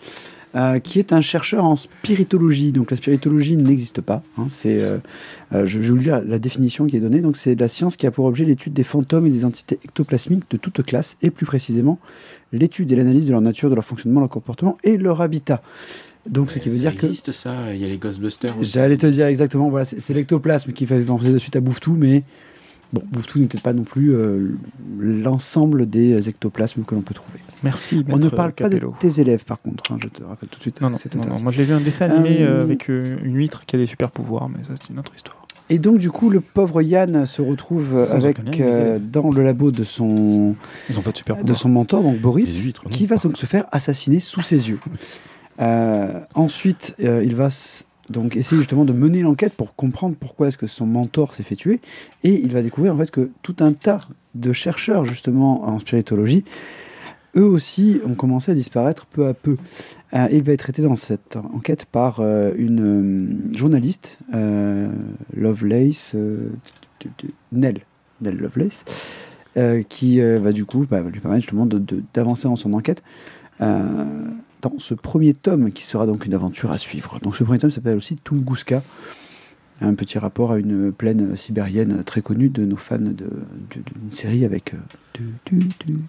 [0.56, 2.72] euh, qui est un chercheur en spiritologie.
[2.72, 4.24] Donc la spiritologie n'existe pas.
[4.38, 4.48] hein.
[4.50, 4.98] c'est, euh,
[5.54, 7.22] euh, je, vais vous lire la définition qui est donnée.
[7.22, 10.50] Donc c'est la science qui a pour objet l'étude des fantômes et des entités ectoplasmiques
[10.50, 12.00] de toute classe, et plus précisément
[12.52, 15.62] l'étude et l'analyse de leur nature, de leur fonctionnement, leur comportement et leur habitat.
[16.28, 18.56] Donc ce qui veut dire que existe ça, il y a les Ghostbusters.
[18.62, 21.96] J'allais te dire exactement, voilà, c'est c'est l'ectoplasme qui fait penser de suite à Bouffe-Tout,
[21.96, 22.24] mais
[22.94, 24.52] bon, Bouffe-Tout n'est peut-être pas non plus euh,
[25.00, 27.40] l'ensemble des ectoplasmes que l'on peut trouver.
[27.64, 28.06] Merci.
[28.10, 30.62] On ne parle pas de tes élèves, par contre, hein, je te rappelle tout de
[30.62, 30.80] suite.
[30.82, 31.44] Non, non, non, non, intéressant.
[31.44, 33.80] moi je l'ai vu un dessin animé Euh, euh, avec euh, une huître qui a
[33.80, 35.46] des super pouvoirs, mais ça c'est une autre histoire.
[35.72, 39.70] Et donc, du coup, le pauvre Yann se retrouve Sans avec euh, dans le labo
[39.70, 40.56] de son,
[40.90, 41.60] Ils ont pas de super de pouvoirs.
[41.60, 44.80] son mentor, donc Boris, huîtres, non qui va donc se faire assassiner sous ses yeux.
[45.62, 47.50] Euh, ensuite, euh, il va
[48.10, 51.56] donc essayer justement de mener l'enquête pour comprendre pourquoi est-ce que son mentor s'est fait
[51.56, 51.80] tuer,
[52.24, 54.02] et il va découvrir en fait que tout un tas
[54.36, 56.44] de chercheurs justement en spiritologie,
[57.36, 59.58] eux aussi ont commencé à disparaître peu à peu.
[60.14, 64.92] Euh, il va être traité dans cette enquête par euh, une euh, journaliste, euh,
[65.36, 66.16] Lovelace,
[67.52, 67.82] Nell,
[68.22, 68.84] Nell Lovelace,
[69.90, 71.68] qui va du coup bah, lui permettre justement
[72.14, 73.04] d'avancer dans son enquête
[74.62, 77.20] dans ce premier tome qui sera donc une aventure à suivre.
[77.22, 78.84] Donc ce premier tome s'appelle aussi Tunguska,
[79.82, 83.24] un petit rapport à une plaine sibérienne très connue de nos fans de- de-
[83.74, 84.74] d'une série avec...
[84.74, 84.78] euh,
[85.48, 86.00] du- du- du-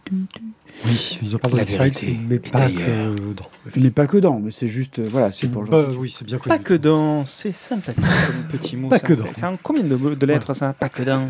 [0.84, 3.50] Oui, en dans La vérité mais pas que dans.
[3.76, 6.24] Mais pas que dans, mais c'est juste, euh, voilà, c'est pour le Bah, oui, c'est
[6.24, 6.48] bien connu.
[6.56, 8.88] Pas que dans, c'est sympathique comme petit mot.
[8.88, 9.06] Pas ça.
[9.06, 9.32] que C'est- dans.
[9.32, 11.26] C'est un combien de, de lettres ça Pas que dans.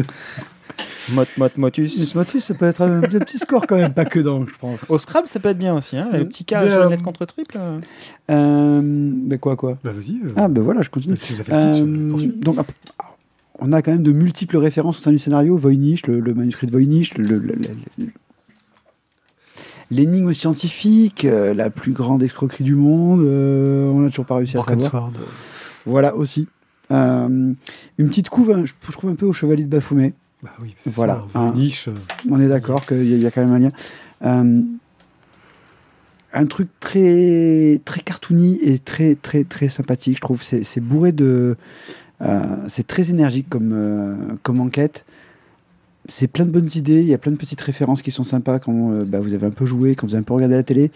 [1.13, 2.15] Mot, mot, motus.
[2.15, 4.79] Motus, ça peut être un, un petit score quand même, pas que dans, je pense.
[4.89, 5.97] Au Scrabble, ça peut être bien aussi.
[5.97, 7.57] Hein, le petit cas sur euh, une lettre contre triple.
[7.59, 7.81] euh.
[8.31, 9.79] Euh, mais quoi, quoi?
[9.83, 10.21] Bah, vas-y.
[10.25, 11.17] euh, Ah, ben voilà, je continue.
[11.17, 12.29] tu nous as fait le pitch, Euh, poursuis.
[12.37, 12.57] donc,
[13.59, 15.57] on a quand même de multiples références au sein du scénario.
[15.57, 17.57] Voynich, le, le manuscrit de Voynich, le- le- le-
[17.99, 18.07] le-
[19.91, 23.21] l'énigme scientifique, euh, la plus grande escroquerie du monde.
[23.23, 25.03] euh, on n'a toujours pas réussi à Broken savoir.
[25.11, 25.13] Sword.
[25.87, 26.47] Voilà aussi.
[26.93, 27.53] Euh,
[27.99, 30.13] une petite couve, hein, je, je trouve un peu au Chevalier de Baphomet.
[30.43, 31.89] Bah oui, Voilà, ça, un- niche.
[31.89, 31.93] euh,
[32.31, 33.73] On est d'accord qu'il y, a- il y a quand même un lien.
[34.25, 34.61] Euh,
[36.33, 40.43] un truc très très cartoony et très très très sympathique, je trouve.
[40.43, 41.57] C'est bourré de,
[42.23, 45.05] euh, c'est très énergique comme euh, comme enquête.
[46.07, 47.01] C'est plein de bonnes idées.
[47.01, 49.51] Il y a plein de petites références qui sont sympas quand bah, vous avez un
[49.51, 50.91] peu joué, quand vous avez un peu regardé la télé.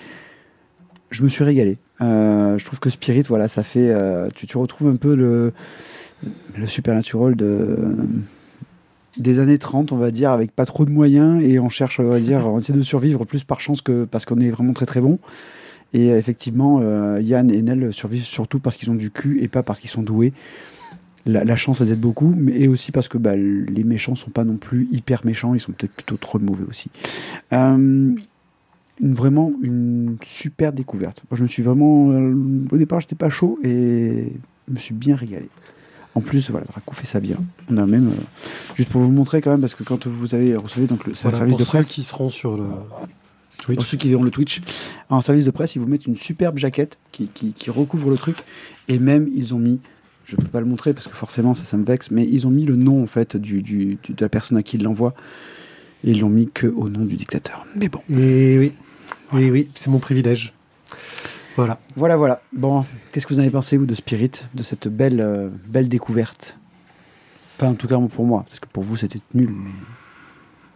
[1.10, 1.76] Je me suis régalé.
[2.00, 3.92] Je trouve que Spirit, voilà, ça fait.
[4.34, 5.52] tu, tu retrouves un peu le
[6.56, 7.96] le supernatural de
[9.16, 12.08] des années 30, on va dire, avec pas trop de moyens, et on cherche, on
[12.08, 14.86] va dire, on essaie de survivre plus par chance que parce qu'on est vraiment très
[14.86, 15.18] très bon.
[15.92, 19.62] Et effectivement, euh, Yann et Nell survivent surtout parce qu'ils ont du cul et pas
[19.62, 20.32] parce qu'ils sont doués.
[21.26, 24.30] La, la chance les aide beaucoup, mais et aussi parce que bah, les méchants sont
[24.30, 26.90] pas non plus hyper méchants, ils sont peut-être plutôt trop mauvais aussi.
[27.52, 28.12] Euh,
[29.00, 31.22] une- vraiment une super découverte.
[31.30, 32.10] Moi, je me suis vraiment.
[32.12, 32.34] euh,
[32.70, 34.32] au départ, j'étais pas chaud et
[34.68, 35.48] je me suis bien régalé.
[36.14, 37.36] En plus, voilà, Dracou fait ça bien.
[37.70, 38.22] On a même, euh,
[38.76, 41.14] juste pour vous montrer quand même, parce que quand vous avez recevez donc le un
[41.14, 43.84] service pour de ceux presse, qui seront sur le pour Twitch.
[43.86, 44.60] ceux qui verront le Twitch,
[45.08, 48.16] en service de presse, ils vous mettent une superbe jaquette qui, qui, qui recouvre le
[48.16, 48.36] truc,
[48.88, 49.80] et même ils ont mis,
[50.24, 52.50] je peux pas le montrer parce que forcément ça, ça me vexe, mais ils ont
[52.50, 55.14] mis le nom en fait du, du- du- de la personne à qui ils l'envoient,
[56.04, 57.66] et ils l'ont mis que au nom du dictateur.
[57.74, 58.72] Mais bon, Et oui,
[59.32, 60.52] oui, oui, c'est mon privilège.
[61.56, 61.78] Voilà.
[61.96, 62.40] voilà, voilà.
[62.52, 65.88] Bon, qu'est-ce que vous en avez pensé vous de Spirit, de cette belle, euh, belle
[65.88, 66.56] découverte?
[67.58, 69.50] Pas en tout cas pour moi, parce que pour vous c'était nul.
[69.50, 69.70] mais-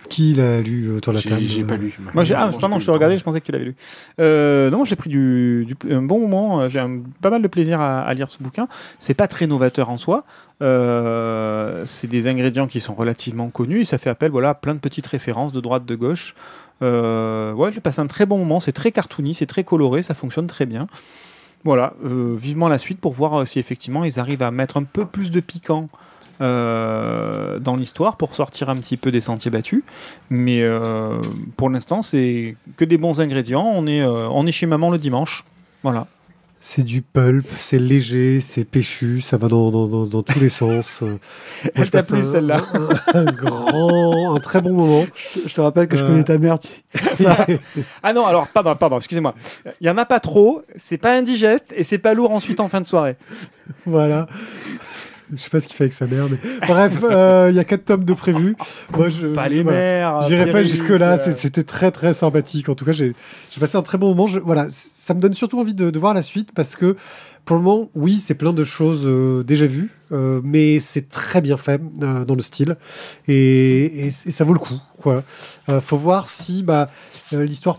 [0.09, 1.93] Qui l'a lu autour de la table J'ai pas lu.
[2.14, 3.75] Moi, j'ai, ah, pardon, je te regardais, je pensais que tu l'avais lu.
[4.21, 6.61] Euh, non, j'ai pris du, du- un bon moment.
[6.61, 8.69] euh, J'ai un- pas mal de plaisir à, à lire ce bouquin.
[8.99, 10.25] C'est pas très novateur en soi.
[10.62, 14.75] Euh, c'est des ingrédients qui sont relativement connus et ça fait appel, voilà, à plein
[14.75, 16.35] de petites références de droite, de gauche.
[16.83, 18.61] Euh, ouais, j'ai passé un très bon moment.
[18.61, 20.87] C'est très cartoony, c'est très coloré, ça fonctionne très bien.
[21.64, 24.85] Voilà, euh, vivement la suite pour voir euh, si effectivement ils arrivent à mettre un
[24.85, 25.88] peu plus de piquant
[26.41, 29.83] dans l'histoire pour sortir un petit peu des sentiers battus.
[30.31, 30.62] Mais
[31.57, 33.69] pour l'instant, c'est que des bons ingrédients.
[33.75, 35.45] On est, on est chez maman le dimanche.
[35.83, 36.07] Voilà.
[36.61, 40.49] C'est du pulp, c'est léger, c'est péchu, ça va dans, dans, dans, dans tous les
[40.49, 41.03] sens.
[41.09, 41.11] Euh,
[41.64, 42.62] moi, Elle je t'a plu, celle-là
[43.14, 45.07] un, un grand, un très bon moment.
[45.47, 46.59] Je te rappelle que je Euh, connais ta mère.
[48.03, 49.35] Ah non, alors, pardon, pardon, excusez-moi.
[49.81, 52.68] Il y en a pas trop, c'est pas indigeste et c'est pas lourd ensuite en
[52.68, 53.16] fin de soirée.
[53.87, 54.27] Voilà.
[55.35, 57.64] Je sais pas ce qu'il fait avec sa mère, mais bref, euh, il y a
[57.64, 58.57] quatre tomes de prévus.
[58.97, 59.79] Moi, je, Pas les voilà.
[59.79, 60.23] mères.
[60.23, 62.69] J'irai pas Pierrick, jusque-là, euh, c'était très très sympathique.
[62.69, 63.14] En tout cas, j'ai
[63.61, 64.27] passé un très bon moment.
[64.27, 66.97] Je- voilà, ça me donne surtout envie de, de voir la suite parce que
[67.45, 71.41] pour le moment, oui, c'est plein de choses euh, déjà vues, euh, mais c'est très
[71.41, 72.77] bien fait euh, dans le style
[73.27, 74.79] et, et et ça vaut le coup.
[75.01, 75.23] Quoi.
[75.71, 76.91] Euh, faut voir si bah,
[77.33, 77.79] euh, l'histoire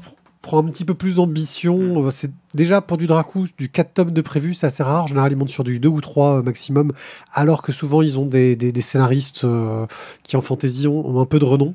[0.49, 2.05] prend un petit peu plus d'ambition.
[2.07, 5.03] Euh, C'est déjà pour du Dracou, du 4 tomes de prévu, c'est assez rare.
[5.03, 6.91] En général, ils montent sur du 2 ou 3 maximum,
[7.33, 9.85] alors que souvent, ils ont des, des- des scénaristes euh,
[10.23, 11.73] qui, en fantasy, ont, ont un peu de renom.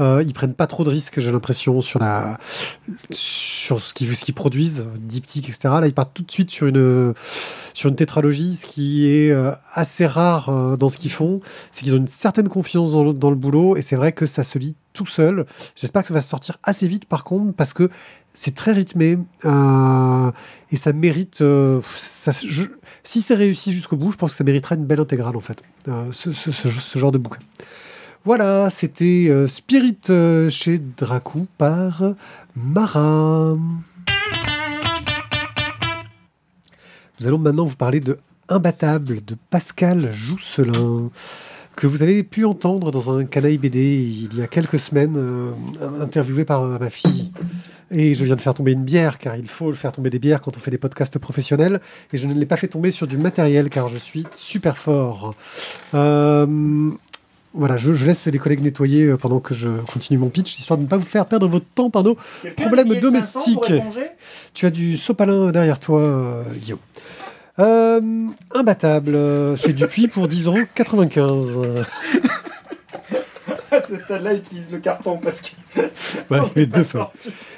[0.00, 2.38] Euh, ils prennent pas trop de risques, j'ai l'impression, sur la
[3.10, 5.68] sur ce qu'ils produisent, diptyque, etc.
[5.80, 7.14] Là, ils partent tout de suite sur une
[7.74, 11.40] sur une tétralogie, ce qui est euh, assez rare euh, dans ce qu'ils font.
[11.70, 14.26] C'est qu'ils ont une certaine confiance dans le, dans le boulot, et c'est vrai que
[14.26, 15.46] ça se lit tout seul.
[15.76, 17.88] J'espère que ça va sortir assez vite, par contre, parce que
[18.34, 20.30] c'est très rythmé euh,
[20.72, 21.40] et ça mérite.
[21.40, 25.36] euh, ça, si c'est réussi jusqu'au bout, je pense que ça mériterait une belle intégrale,
[25.36, 27.38] en fait, euh, ce, genre de bouquin.
[28.24, 29.98] Voilà, c'était Spirit
[30.50, 32.02] chez Dracou par
[32.56, 33.56] Mara.
[37.20, 41.10] Nous allons maintenant vous parler de Imbattable de Pascal Jousselin,
[41.78, 45.52] que vous avez pu entendre dans un canaille BD il y a quelques semaines, euh,
[46.02, 47.30] interviewé par euh, ma fille.
[47.92, 50.42] Et je viens de faire tomber une bière, car il faut faire tomber des bières
[50.42, 51.80] quand on fait des podcasts professionnels.
[52.12, 55.36] Et je ne l'ai pas fait tomber sur du matériel, car je suis super fort.
[55.94, 56.90] Euh,
[57.54, 60.82] voilà, je, je laisse les collègues nettoyer pendant que je continue mon pitch, histoire de
[60.82, 62.16] ne pas vous faire perdre votre temps par nos
[62.56, 63.72] problèmes domestiques.
[64.52, 66.80] Tu as du sopalin derrière toi, Guillaume.
[67.58, 68.00] Euh,
[68.54, 71.84] imbattable, euh, chez Dupuis pour 10,95€.
[73.70, 75.80] À ce stade-là, utilise le carton parce que.
[76.28, 77.00] Voilà, avait deux feux.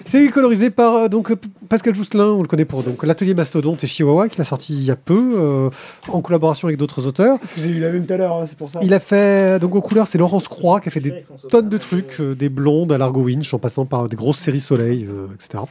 [0.06, 1.32] C'est colorisé par euh, donc,
[1.68, 4.82] Pascal Jousselin, on le connaît pour donc l'atelier Mastodonte et Chihuahua, qu'il a sorti il
[4.82, 5.70] y a peu, euh,
[6.08, 7.38] en collaboration avec d'autres auteurs.
[7.38, 8.80] Parce que j'ai eu la même tout à l'heure, hein, c'est pour ça.
[8.82, 11.78] Il a fait, donc aux couleurs, c'est Laurence Croix qui a fait des tonnes de
[11.78, 15.26] trucs, euh, des blondes à Largo Winch, en passant par des grosses séries Soleil, euh,
[15.34, 15.62] etc.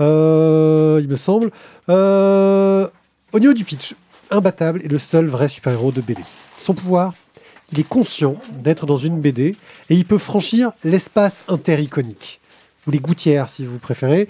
[0.00, 1.50] Euh, il me semble.
[3.34, 3.94] Euh, au niveau du pitch,
[4.30, 6.22] Imbattable est le seul vrai super-héros de BD.
[6.58, 7.14] Son pouvoir,
[7.72, 9.54] il est conscient d'être dans une BD
[9.90, 12.40] et il peut franchir l'espace intericonique,
[12.86, 14.28] ou les gouttières si vous préférez,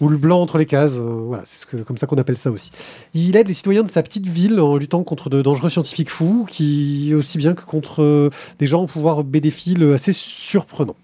[0.00, 2.50] ou le blanc entre les cases, euh, voilà, c'est ce comme ça qu'on appelle ça
[2.50, 2.70] aussi.
[3.14, 6.46] Il aide les citoyens de sa petite ville en luttant contre de dangereux scientifiques fous,
[6.48, 10.96] qui aussi bien que contre euh, des gens au pouvoir bédéphiles assez surprenants.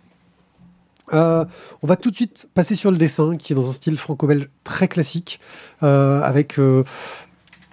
[1.13, 1.45] Euh,
[1.83, 4.49] on va tout de suite passer sur le dessin, qui est dans un style franco-belge
[4.65, 5.41] très classique,
[5.83, 6.85] euh, avec euh,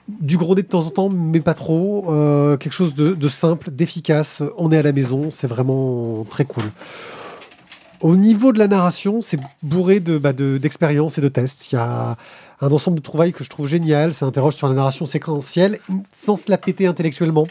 [0.07, 2.03] du gros de temps en temps, mais pas trop.
[2.59, 4.43] quelque chose de, simple, d'efficace.
[4.57, 6.65] On est à la maison, c'est vraiment très cool.
[8.01, 11.71] Au niveau de la narration, c'est bourré de, bah, de- d'expériences et de tests.
[11.71, 12.17] Il y a
[12.61, 14.13] un ensemble de trouvailles que je trouve génial.
[14.13, 15.79] Ça interroge sur la narration séquentielle
[16.13, 17.47] sans se la péter intellectuellement.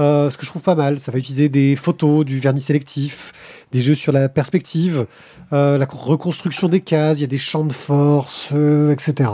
[0.00, 0.98] Euh, ce que je trouve pas mal.
[0.98, 3.32] Ça va utiliser des photos, du vernis sélectif,
[3.70, 5.06] des jeux sur la perspective,
[5.52, 9.30] euh, la reconstruction des cases, il y a des champs de force, euh, etc.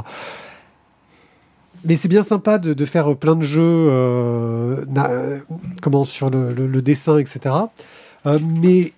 [1.85, 3.87] Mais c'est bien sympa de, faire plein de jeux
[6.05, 7.55] sur le, le- dessin, etc.
[8.25, 8.93] Mais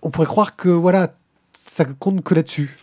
[0.00, 1.14] on pourrait croire que voilà,
[1.52, 2.81] ça compte que là-dessus.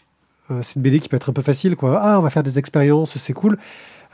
[0.51, 1.99] Euh, c'est une BD qui peut être un peu facile, quoi.
[2.01, 3.57] Ah, on va faire des expériences, c'est cool.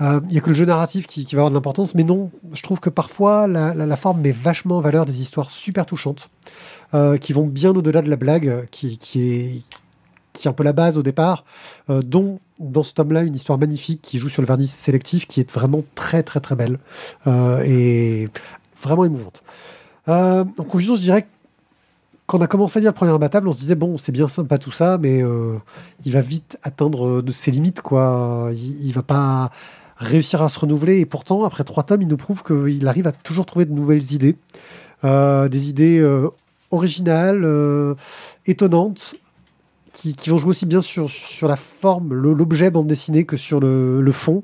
[0.02, 2.32] Euh, Il y a que le jeu narratif qui, va avoir de l'importance, mais non,
[2.54, 6.30] je trouve que parfois la, forme met vachement en valeur des histoires super touchantes,
[6.94, 9.62] euh, qui vont bien au-delà de la blague, qui, est,
[10.48, 11.46] un peu la base au départ,
[11.90, 15.40] euh, dont dans ce tome-là une histoire magnifique qui joue sur le vernis sélectif, qui
[15.42, 16.80] est vraiment très très très belle
[17.28, 18.30] euh, et
[18.82, 19.44] vraiment émouvante.
[20.08, 21.28] Euh, en conclusion, je dirais que
[22.28, 24.28] quand on a commencé à lire le premier imbattable, on se disait bon, c'est bien
[24.28, 25.56] sympa tout ça, mais euh,
[26.06, 28.50] il va vite atteindre euh, de ses limites, quoi.
[28.54, 29.52] Il, va pas
[29.98, 33.12] réussir à se renouveler, et pourtant, après trois tomes, il nous prouve qu'il arrive à
[33.12, 34.38] toujours trouver de nouvelles idées,
[35.04, 36.04] Euh, des idées
[36.72, 37.46] originales,
[38.48, 39.16] étonnantes,
[39.96, 41.08] qui, vont jouer aussi bien sur,
[41.48, 44.44] la forme, l'objet bande dessinée que sur le, fond,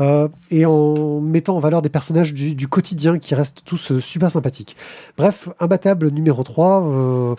[0.00, 4.30] euh, et en mettant en valeur des personnages du, quotidien qui restent tous euh, super
[4.30, 4.76] sympathiques.
[5.16, 7.34] Bref, imbattable numéro 3, euh,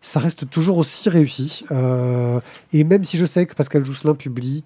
[0.00, 1.64] ça reste toujours aussi réussi.
[2.72, 4.64] Et même si je sais que Pascal Jousselin publie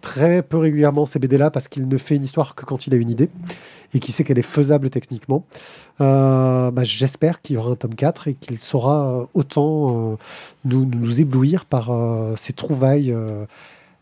[0.00, 2.96] très peu régulièrement ces BD-là parce qu'il ne fait une histoire que quand il a
[2.96, 3.28] une idée
[3.94, 5.44] et qu'il sait qu'elle est faisable techniquement,
[6.00, 10.16] euh, bah, j'espère qu'il y aura un tome 4 et qu'il saura euh, autant euh,
[10.64, 13.14] nous, nous éblouir par euh, ses trouvailles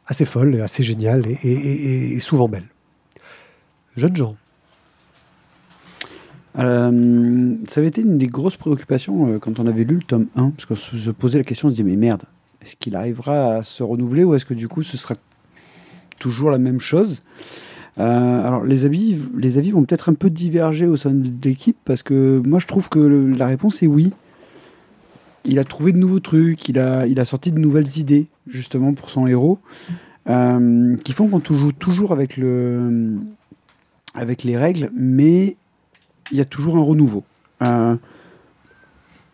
[0.07, 2.64] assez folle, et assez géniale et, souvent belle.
[3.96, 4.36] Jeunes gens.
[6.55, 10.66] Ça avait été une des grosses préoccupations quand on avait lu le tome 1, parce
[10.66, 12.24] qu'on se posait la question, on se disait, mais merde,
[12.62, 15.14] est-ce qu'il arrivera à se renouveler ou est-ce que du coup ce sera
[16.19, 17.23] toujours la même chose
[17.99, 21.77] Euh, Alors les avis, les avis vont peut-être un peu diverger au sein de l'équipe,
[21.85, 24.12] parce que moi je trouve que la réponse est oui.
[25.45, 28.93] Il a trouvé de nouveaux trucs, il a, il a sorti de nouvelles idées, justement,
[28.93, 29.59] pour son héros,
[30.29, 33.16] euh, qui font qu'on joue toujours avec, le,
[34.14, 35.57] avec les règles, mais
[36.31, 37.25] il y a toujours un renouveau.
[37.62, 37.97] Euh,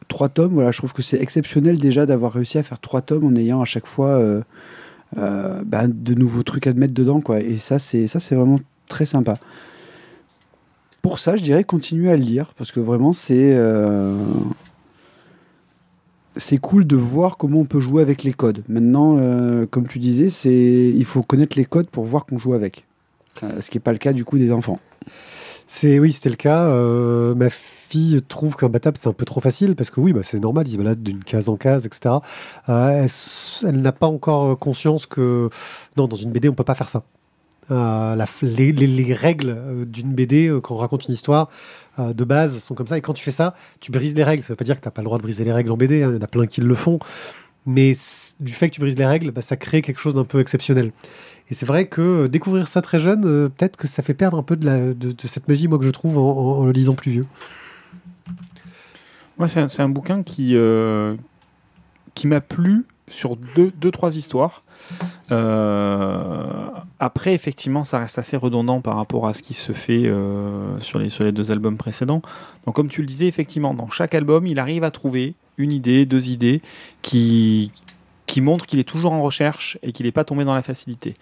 [0.08, 3.24] trois tomes, voilà, je trouve que c'est exceptionnel déjà d'avoir réussi à faire trois tomes
[3.24, 4.20] en ayant à chaque fois
[5.18, 7.40] euh, bah, de nouveaux trucs à mettre dedans, quoi.
[7.40, 9.38] Et ça, c'est vraiment très sympa.
[11.02, 14.16] Pour ça, je dirais continuer à le lire parce que vraiment, c'est euh,
[16.36, 18.64] c'est cool de voir comment on peut jouer avec les codes.
[18.68, 20.28] Maintenant, euh, comme tu disais,
[20.90, 22.86] il faut connaître les codes pour voir qu'on joue avec.
[23.60, 24.78] Ce qui n'est pas le cas du coup des enfants.
[25.66, 26.68] C'est oui, c'était le cas.
[26.68, 30.20] Euh, ma fille trouve qu'un battable c'est un peu trop facile parce que oui, bah,
[30.22, 32.16] c'est normal, ils se baladent d'une case en case, etc.
[32.68, 33.06] Euh,
[33.66, 35.48] elle n'a pas encore conscience que
[35.96, 37.04] non, dans une BD on peut pas faire ça.
[37.70, 41.48] Euh, les, les- les règles euh, d'une BD euh, quand on raconte une histoire
[41.98, 44.42] euh, de base sont comme ça et quand tu fais ça, tu brises les règles.
[44.42, 46.02] Ça veut pas dire que t'as pas le droit de briser les règles en BD.
[46.02, 46.98] hein, Il y en a plein qui le font.
[47.66, 47.94] Mais
[48.40, 50.92] du fait que tu brises les règles, bah, ça crée quelque chose d'un peu exceptionnel.
[51.50, 54.38] Et c'est vrai que euh, découvrir ça très jeune, euh, peut-être que ça fait perdre
[54.38, 57.26] un peu de, cette magie, moi, que je trouve en, le lisant plus vieux.
[59.38, 61.16] Un, c'est un bouquin qui, euh,
[62.14, 64.63] qui m'a plu sur deux, deux trois histoires.
[65.32, 66.66] Euh,
[67.00, 70.98] après, effectivement, ça reste assez redondant par rapport à ce qui se fait euh, sur,
[70.98, 72.22] les, deux albums précédents.
[72.66, 76.06] Donc, comme tu le disais, effectivement, dans chaque album, il arrive à trouver une idée,
[76.06, 76.60] deux idées
[77.02, 77.70] qui
[78.38, 81.14] montrent qu'il est toujours en recherche et qu'il n'est pas tombé dans la facilité.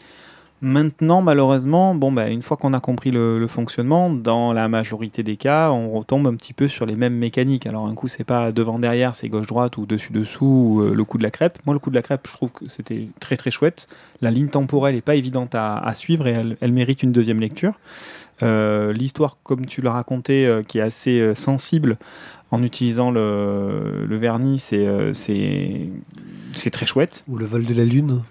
[0.65, 5.37] Maintenant, malheureusement, bon, bah, une fois qu'on a compris le, fonctionnement, dans la majorité des
[5.37, 7.67] cas, on retombe un petit peu sur les mêmes mécaniques.
[7.67, 11.25] Alors, un coup, c'est pas devant-derrière, c'est gauche-droite ou dessus-dessous, ou euh, le coup de
[11.25, 11.59] la crêpe.
[11.67, 13.89] Moi, le coup de la crêpe, je trouve que c'était très très chouette.
[14.21, 17.75] La ligne temporelle n'est pas évidente à, suivre et elle, mérite une deuxième lecture.
[18.45, 21.99] Euh, L'histoire, comme tu l'as raconté, euh, qui est assez sensible
[22.53, 25.91] en utilisant le, vernis, c'est
[26.71, 27.25] très chouette.
[27.27, 28.23] Ou le vol de la lune.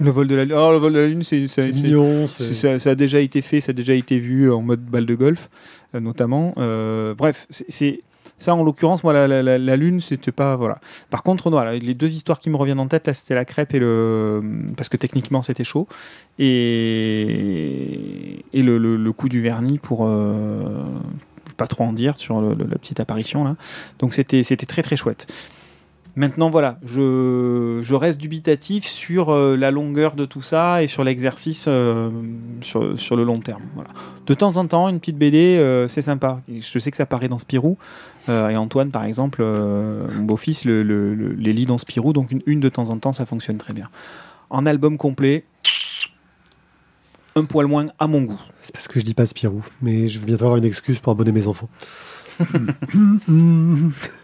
[0.00, 2.26] Le vol de la, oh, le vol de la lune, c'est c'est- C'est c'est- mignon.
[2.28, 4.80] c'est- c'est- Ça, ça a déjà été fait, ça a déjà été vu en mode
[4.80, 5.50] balle de golf,
[5.94, 6.54] euh, notamment.
[6.58, 8.00] Euh, bref, c'est-
[8.38, 10.78] ça en l'occurrence, moi, la, la- la- la lune, c'était pas voilà.
[11.10, 13.74] Par contre, voilà, les deux histoires qui me reviennent en tête, là, c'était la crêpe
[13.74, 14.42] et le
[14.76, 15.86] parce que techniquement c'était chaud
[16.38, 20.84] et et le, le- le coup du vernis pour euh,
[21.56, 23.56] pas trop en dire sur le- la petite apparition là.
[23.98, 25.26] Donc c'était c'était très très chouette.
[26.20, 31.64] Maintenant, voilà, je, reste dubitatif sur euh, la longueur de tout ça et sur l'exercice
[31.66, 32.10] euh,
[32.60, 33.62] sur, le long terme.
[34.26, 36.42] De temps en temps, une petite BD, euh, c'est sympa.
[36.46, 37.78] Je sais que ça paraît dans Spirou.
[38.28, 42.12] et Antoine, par exemple, mon beau-fils, le- les lit dans Spirou.
[42.12, 43.88] Donc, une, une de temps en temps, ça fonctionne très bien.
[44.50, 45.46] En album complet,
[47.34, 48.40] un poil moins à mon goût.
[48.60, 51.12] C'est parce que je dis pas Spirou, mais je vais bientôt avoir une excuse pour
[51.12, 51.70] abonner mes enfants.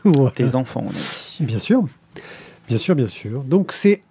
[0.05, 0.31] Voilà.
[0.31, 1.39] Tes enfants, on a dit.
[1.41, 1.85] Et Bien sûr.
[2.69, 3.45] Bien sûr, bien sûr.
[3.45, 4.03] Donc c'est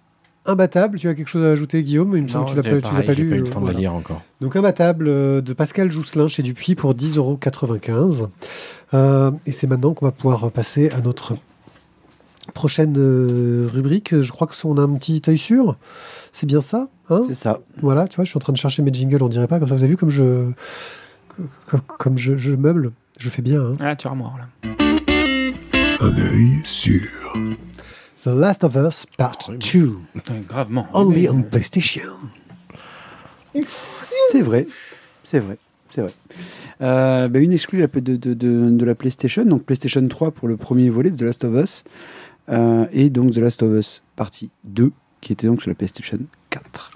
[0.46, 0.98] imbattable.
[0.98, 2.16] Tu as quelque chose à ajouter, Guillaume?
[2.16, 3.28] Il me semble que tu l'as pas, pas lu.
[3.30, 3.72] pas eu le temps voilà.
[3.72, 4.22] de la lire encore.
[4.40, 8.28] Donc imbattable euh, de Pascal Jousselin chez Dupuis pour 10,95€.
[8.94, 11.34] Euh, et c'est maintenant qu'on va pouvoir passer à notre
[12.54, 14.20] prochaine euh, rubrique.
[14.20, 15.76] Je crois que on a un petit œil sûr.
[16.32, 17.22] C'est bien ça hein?
[17.28, 17.60] C'est ça.
[17.82, 19.68] Voilà, tu vois, je suis en train de chercher mes jingles, on dirait pas, comme
[19.68, 20.50] ça vous avez vu comme je,
[21.66, 23.60] comme, comme je, je meuble, je fais bien.
[23.62, 23.74] hein.
[23.80, 24.48] Ah, tu armoire, là.
[26.00, 27.00] Un œil sûr.
[28.22, 29.92] The Last of Us Part 2,
[30.48, 30.86] gravement.
[30.94, 32.02] only on PlayStation.
[33.62, 34.66] C'est vrai,
[35.24, 35.58] c'est vrai,
[35.90, 36.12] c'est vrai.
[36.82, 40.48] Euh, bah, une exclue de, de, de, de- de la PlayStation, donc PlayStation 3 pour
[40.48, 41.84] le premier volet de The Last of Us,
[42.50, 44.92] euh, et donc The Last of Us partie 2,
[45.22, 46.18] qui était donc sur la PlayStation
[46.60, 46.90] 4.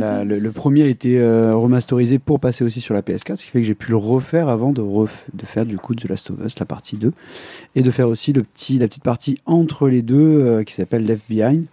[0.00, 3.44] La- le, le premier a été euh, remasterisé pour passer aussi sur la PS4, ce
[3.44, 6.08] qui fait que j'ai pu le refaire avant de, ref- de faire du coup The
[6.08, 7.12] Last of Us, la partie 2,
[7.74, 11.04] et de faire aussi le petit, la petite partie entre les deux euh, qui s'appelle
[11.06, 11.66] Left Behind.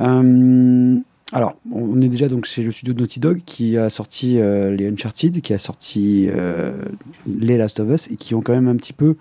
[0.00, 0.96] Euh,
[1.32, 4.74] alors, on est déjà donc chez le studio de Naughty Dog qui a sorti euh,
[4.74, 6.72] les Uncharted, qui a sorti euh,
[7.26, 9.16] les Last of Us et qui ont quand même un petit peu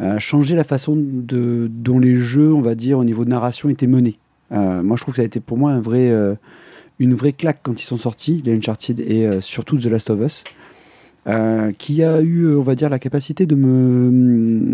[0.00, 3.68] euh, changé la façon de, dont les jeux, on va dire, au niveau de narration
[3.68, 4.16] étaient menés.
[4.52, 6.34] Euh, moi, je trouve que ça a été pour moi euh,
[6.98, 10.20] une vraie claque quand ils sont sortis, les Uncharted et euh, surtout The Last of
[10.20, 10.44] Us.
[11.78, 14.72] qui a eu, on va dire, la capacité de me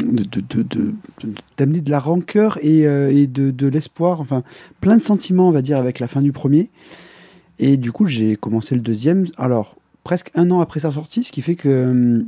[1.57, 4.45] d'amener de la rancœur et, de, l'espoir, enfin
[4.81, 6.71] plein de sentiments, on va dire, avec la fin du premier.
[7.59, 9.27] Et du coup, j'ai commencé le deuxième.
[9.37, 12.25] Alors presque un an après sa sortie, ce qui fait que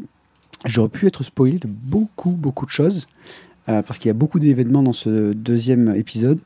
[0.65, 3.07] j'aurais pu être spoilé de beaucoup, beaucoup de choses,
[3.67, 6.41] parce qu'il y a beaucoup d'événements dans ce deuxième épisode.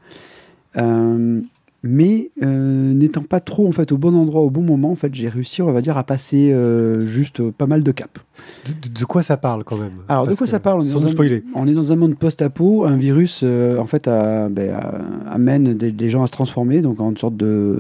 [0.77, 1.41] Euh,
[1.83, 5.15] mais euh, n'étant pas trop en fait au bon endroit au bon moment, en fait,
[5.15, 8.21] j'ai réussi, on va dire, à passer euh, juste pas mal de caps.
[8.67, 9.93] De, de- de quoi ça parle quand même?
[10.09, 10.81] Alors, de quoi ça parle?
[10.81, 11.43] On est Sans dans un- spoiler.
[11.55, 15.91] On est dans un monde post-apo, un virus en fait a- ben, a- amène des,
[15.91, 17.79] des gens à se transformer, donc en une sorte de,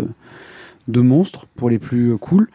[0.89, 2.49] de monstre pour les plus cool.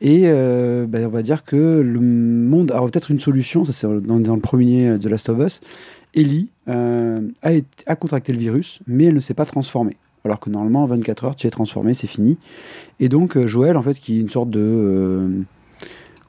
[0.00, 3.86] Et euh, ben, on va dire que le monde a peut-être une solution, ça c'est
[3.86, 5.60] dans, dans le premier de Last of Us.
[6.14, 9.96] Ellie euh, a, contracté le virus, mais elle ne s'est pas transformée.
[10.24, 12.38] Alors que normalement, en 24 heures, tu es transformé, c'est fini.
[13.00, 15.28] Et donc, euh, Joël, en fait, qui est une sorte de euh,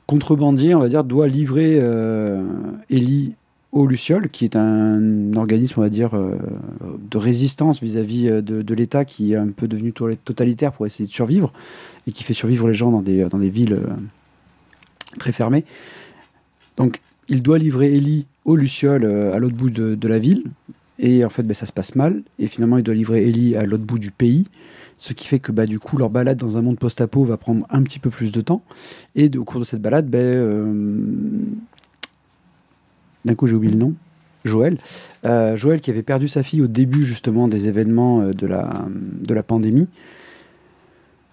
[0.06, 2.44] contrebandier, on va dire, doit livrer euh,
[2.90, 3.34] Ellie
[3.72, 9.34] au Luciole, qui est un organisme, on va dire, de résistance vis-à-vis de, l'État qui
[9.34, 11.54] est un peu devenu to- totalitaire pour essayer de survivre
[12.08, 13.80] et qui fait survivre les gens dans des, dans des villes
[15.20, 15.66] très fermées.
[16.78, 17.00] Donc,
[17.30, 20.44] il doit livrer Ellie au Luciole euh, à l'autre bout de, la ville.
[20.98, 22.24] Et en fait, ben, ça se passe mal.
[22.40, 24.46] Et finalement, il doit livrer Ellie à l'autre bout du pays.
[24.98, 27.66] Ce qui fait que bah, du coup, leur balade dans un monde post-apo va prendre
[27.70, 28.64] un petit peu plus de temps.
[29.16, 30.74] Et au cours de cette balade, ben, euh,
[33.24, 33.94] d'un coup, j'ai oublié le nom.
[34.46, 34.78] Joël.
[35.26, 38.48] Euh, Joël qui avait perdu sa fille au début justement des événements de
[39.34, 39.88] la pandémie.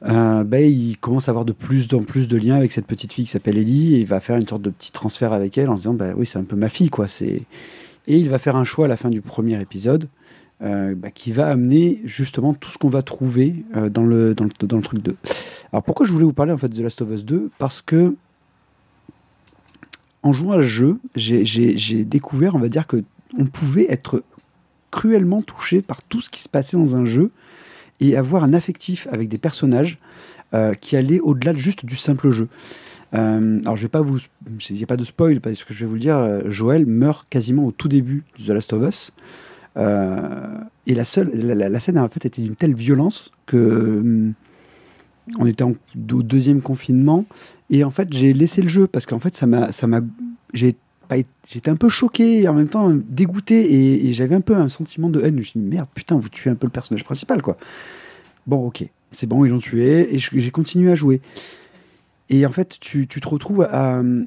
[0.05, 3.13] Euh, ben, il commence à avoir de plus en plus de liens avec cette petite
[3.13, 5.71] fille qui s'appelle Ellie et il va faire une sorte de petit transfert avec elle
[5.71, 7.41] en se disant bah oui c'est un peu ma fille quoi c'est
[8.07, 10.09] et il va faire un choix à la fin du premier épisode
[10.63, 14.45] euh, bah, qui va amener justement tout ce qu'on va trouver euh, dans, le, dans,
[14.45, 15.17] le, dans le truc 2.
[15.73, 17.83] Alors pourquoi je voulais vous parler en fait de The Last of Us 2 Parce
[17.83, 18.15] que
[20.23, 23.05] en jouant à ce jeu, j'ai découvert, on va dire, que
[23.39, 24.25] on pouvait être
[24.91, 27.31] cruellement touché par tout ce qui se passait dans un jeu
[28.01, 29.99] et avoir un affectif avec des personnages
[30.55, 32.49] euh, qui allaient au-delà de juste du simple jeu.
[33.15, 34.19] Euh, alors je vais pas vous,
[34.69, 36.87] il n'y a pas de spoil parce que je vais vous le dire, euh, Joël
[36.87, 39.13] meurt quasiment au tout début de The Last of Us.
[39.77, 43.57] Euh, et la seule, la, la- scène en fait était d'une telle violence que
[44.01, 44.33] hum,
[45.39, 45.75] on était en-
[46.13, 47.27] au deuxième confinement
[47.71, 50.01] et en fait j'ai laissé le jeu parce qu'en fait ça m'a, ça m'a,
[50.55, 50.79] j'ai été-
[51.49, 55.09] j'étais un peu choqué et en même temps dégoûté et, j'avais un peu un sentiment
[55.09, 55.35] de haine.
[55.35, 57.57] Je me suis dit merde putain vous tuez un peu le personnage principal quoi.
[58.47, 61.21] Bon ok c'est bon ils l'ont tué et j'ai continué à jouer.
[62.29, 63.67] Et en fait, tu, te retrouves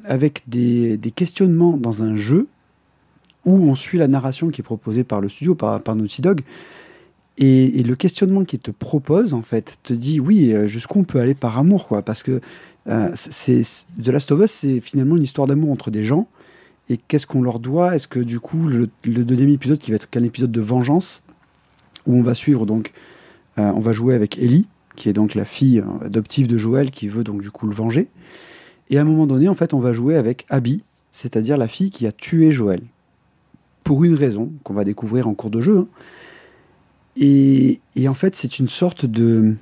[0.05, 2.47] avec des, questionnements dans un jeu
[3.45, 6.41] où on suit la narration qui est proposée par le studio, par, Naughty Dog.
[7.37, 11.19] Et, le questionnement qu'il te propose, en fait, te dit oui, euh, jusqu'où on peut
[11.19, 12.01] aller par amour, quoi.
[12.01, 12.41] Parce que
[12.87, 16.27] euh, c'est- The Last of Us, c'est finalement une histoire d'amour entre des gens.
[16.89, 17.95] Et qu'est-ce qu'on leur doit?
[17.95, 21.21] Est-ce que du coup, le, deuxième épisode, qui va être qu'un épisode de vengeance,
[22.07, 22.91] où on va suivre donc,
[23.59, 26.89] euh, on va jouer avec Ellie, qui est donc la fille euh, adoptive de Joël,
[26.89, 28.07] qui veut donc du coup le venger.
[28.89, 31.91] Et à un moment donné, en fait, on va jouer avec Abby, c'est-à-dire la fille
[31.91, 32.81] qui a tué Joël.
[33.83, 35.77] Pour une raison qu'on va découvrir en cours de jeu.
[35.77, 35.87] hein.
[37.15, 39.57] Et, en fait, c'est une sorte de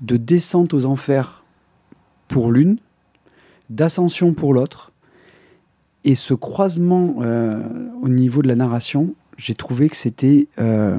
[0.00, 1.44] descente aux enfers
[2.28, 2.78] pour l'une,
[3.70, 4.92] d'ascension pour l'autre.
[6.08, 7.60] Et ce croisement euh,
[8.00, 10.98] au niveau de la narration, j'ai trouvé que c'était euh,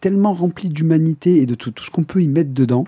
[0.00, 2.84] tellement rempli d'humanité et de tout, ce qu'on peut y mettre dedans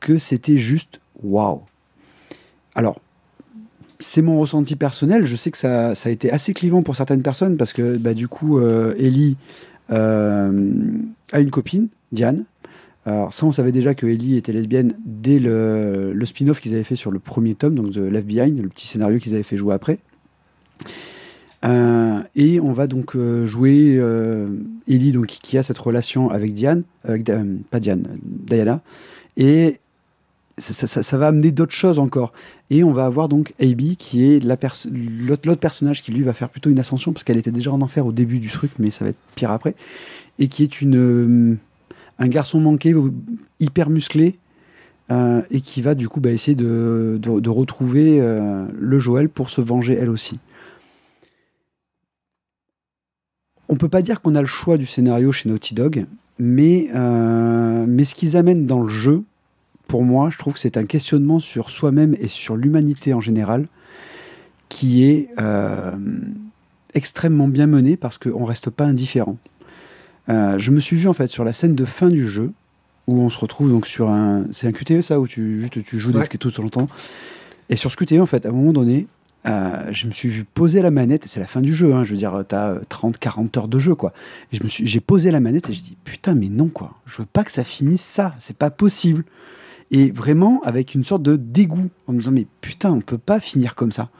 [0.00, 1.62] que c'était juste waouh.
[2.74, 3.00] Alors,
[4.00, 5.24] c'est mon ressenti personnel.
[5.24, 8.28] Je sais que ça, a été assez clivant pour certaines personnes parce que bah, du
[8.28, 9.38] coup, euh, Ellie
[9.88, 10.50] a
[11.40, 12.44] une copine, Diane.
[13.10, 16.94] Alors ça, on savait déjà que Ellie était lesbienne dès le, spin-off qu'ils avaient fait
[16.94, 19.74] sur le premier tome, donc de Left Behind, le petit scénario qu'ils avaient fait jouer
[19.74, 19.98] après.
[21.64, 24.48] Euh, et on va donc euh, jouer euh,
[24.88, 28.80] Ellie, donc, qui a cette relation avec Diane, pas Diane, Diana,
[29.36, 29.80] et
[30.58, 32.32] ça, va amener d'autres choses encore.
[32.70, 36.70] Et on va avoir donc Abby, qui est l'autre personnage qui lui va faire plutôt
[36.70, 39.10] une ascension, parce qu'elle était déjà en enfer au début du truc, mais ça va
[39.10, 39.74] être pire après,
[40.38, 41.58] et qui est une,
[42.20, 42.94] un garçon manqué,
[43.58, 44.38] hyper musclé,
[45.10, 47.18] euh, et qui va du coup bah, essayer de,
[47.48, 50.38] retrouver euh, le Joël pour se venger elle aussi.
[53.68, 56.06] On peut pas dire qu'on a le choix du scénario chez Naughty Dog,
[56.38, 59.24] mais, euh, mais ce qu'ils amènent dans le jeu,
[59.88, 63.66] pour moi, je trouve que c'est un questionnement sur soi-même et sur l'humanité en général
[64.68, 65.30] qui est
[66.94, 69.36] extrêmement bien mené parce qu'on reste pas indifférent.
[70.30, 72.52] Euh, je me suis vu en fait sur la scène de fin du jeu
[73.06, 74.44] où on se retrouve donc sur un.
[74.52, 76.24] C'est un QTE ça, où tu, juste, tu joues des Ouais.
[76.24, 76.88] skatos tout le temps.
[77.68, 79.06] Et sur ce QTE, en fait, à un moment donné,
[79.46, 82.04] euh, je me suis vu poser la manette, et c'est la fin du jeu, hein,
[82.04, 84.12] je veux dire, t'as 30, 40 heures de jeu, quoi.
[84.52, 86.94] Et je me suis, j'ai posé la manette et je dis, putain, mais non, quoi.
[87.06, 89.24] Je veux pas que ça finisse ça, c'est pas possible.
[89.92, 93.40] Et vraiment, avec une sorte de dégoût, en me disant, mais putain, on peut pas
[93.40, 94.10] finir comme ça.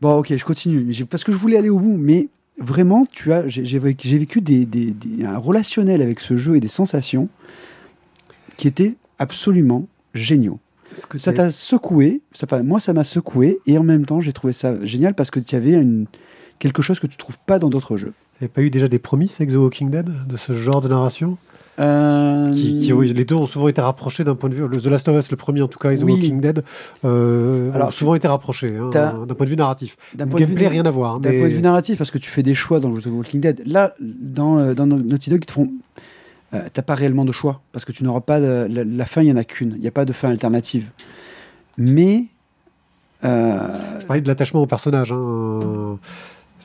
[0.00, 2.28] Bon, ok, je continue, parce que je voulais aller au bout, mais
[2.58, 6.68] vraiment, tu as, j'ai, vécu, des, des- des- un relationnel avec ce jeu et des
[6.68, 7.28] sensations
[8.56, 10.58] qui étaient absolument géniaux.
[11.10, 14.52] Que Ça t'a secoué, ça, moi ça m'a secoué, et en même temps j'ai trouvé
[14.52, 16.06] ça génial parce que tu avais une,
[16.58, 18.14] quelque chose que tu trouves pas dans d'autres jeux.
[18.38, 21.36] t'avais pas eu déjà des promises avec The Walking Dead de ce genre de narration?
[21.78, 24.66] Euh, qui, qui- oui, Les deux ont souvent été rapprochés d'un point de vue.
[24.66, 26.12] le- The Last of Us, le premier en tout cas, et The Oui.
[26.12, 26.64] Walking Dead,
[27.04, 29.96] euh, Alors, ont souvent été rapprochés hein, d'un point de vue narratif.
[30.14, 31.20] D'un point de vue gameplay, de- rien à voir.
[31.20, 33.40] D'un mais- point de vue narratif, parce que tu fais des choix dans The Walking
[33.40, 33.62] Dead.
[33.66, 35.70] Là, dans, euh, dans Naughty Dog, ils te font.
[36.54, 38.40] euh, T'as pas réellement de choix, parce que tu n'auras pas.
[38.40, 39.72] de- la, la fin, il n'y en a qu'une.
[39.76, 40.86] Il n'y a pas de fin alternative.
[41.76, 42.24] Mais.
[43.22, 45.12] Je parlais de l'attachement au personnage.
[45.12, 45.98] hein.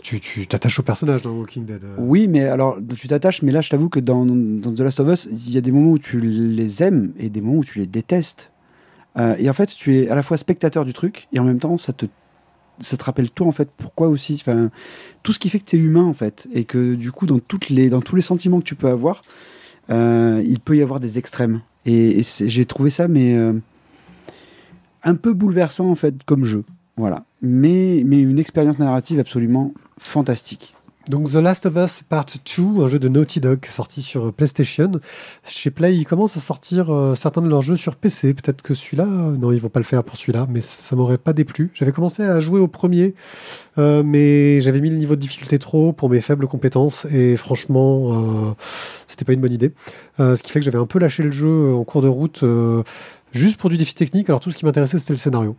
[0.02, 1.84] Tu t'attaches au personnage dans Walking Dead.
[1.84, 1.96] euh.
[1.98, 5.30] Oui, mais alors tu t'attaches, mais là je t'avoue que dans, The Last of Us,
[5.32, 7.88] il y a des moments où tu les aimes et des moments où tu les
[7.88, 8.52] détestes.
[9.18, 11.60] Euh, et en fait, tu es à la fois spectateur du truc et en même
[11.60, 12.06] temps, ça te,
[12.80, 14.44] ça te rappelle toi en fait pourquoi aussi.
[15.24, 17.40] Tout ce qui fait que tu es humain en fait et que du coup, dans,
[17.40, 19.22] toutes les, dans tous les sentiments que tu peux avoir,
[19.90, 21.62] euh, il peut y avoir des extrêmes.
[21.86, 23.36] Et, et j'ai trouvé ça, mais
[25.04, 26.64] un peu bouleversant en fait comme jeu.
[26.98, 27.26] Voilà.
[27.42, 30.76] Mais, une expérience narrative absolument fantastique.
[31.10, 32.28] Donc The Last of Us Part
[32.58, 34.92] 2, un jeu de Naughty Dog sorti sur PlayStation.
[35.44, 38.36] Chez Play, ils commencent à sortir euh, certains de leurs jeux sur PC.
[38.36, 41.18] Peut-être que celui-là, euh, non, ils vont pas le faire pour celui-là, mais ça m'aurait
[41.18, 41.72] pas déplu.
[41.74, 43.16] J'avais commencé à jouer au premier,
[43.80, 48.12] euh, mais j'avais mis le niveau de difficulté trop pour mes faibles compétences et franchement,
[48.12, 48.54] euh,
[49.08, 49.74] c'était pas une bonne idée.
[50.20, 52.44] Ce qui fait que j'avais un peu lâché le jeu en cours de route.
[53.34, 55.56] Juste pour du défi technique, alors tout ce qui m'intéressait c'était le scénario.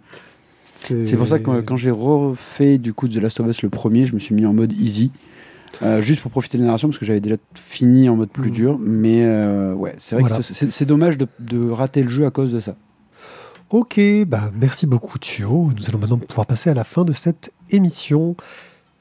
[0.88, 3.68] C'est pour ça que quand, quand j'ai refait du coup The Last of Us le
[3.70, 5.10] premier, je me suis mis en mode easy.
[5.82, 8.50] euh, juste pour profiter de la narration parce que j'avais déjà fini en mode plus
[8.50, 8.54] Mhm.
[8.54, 10.36] dur mais euh, ouais c'est vrai Voilà.
[10.36, 12.76] que c'est- dommage de, de rater le jeu à cause de ça
[13.70, 15.70] Ok, bah merci beaucoup Thio.
[15.74, 18.36] Nous allons maintenant pouvoir passer à la fin de cette émission.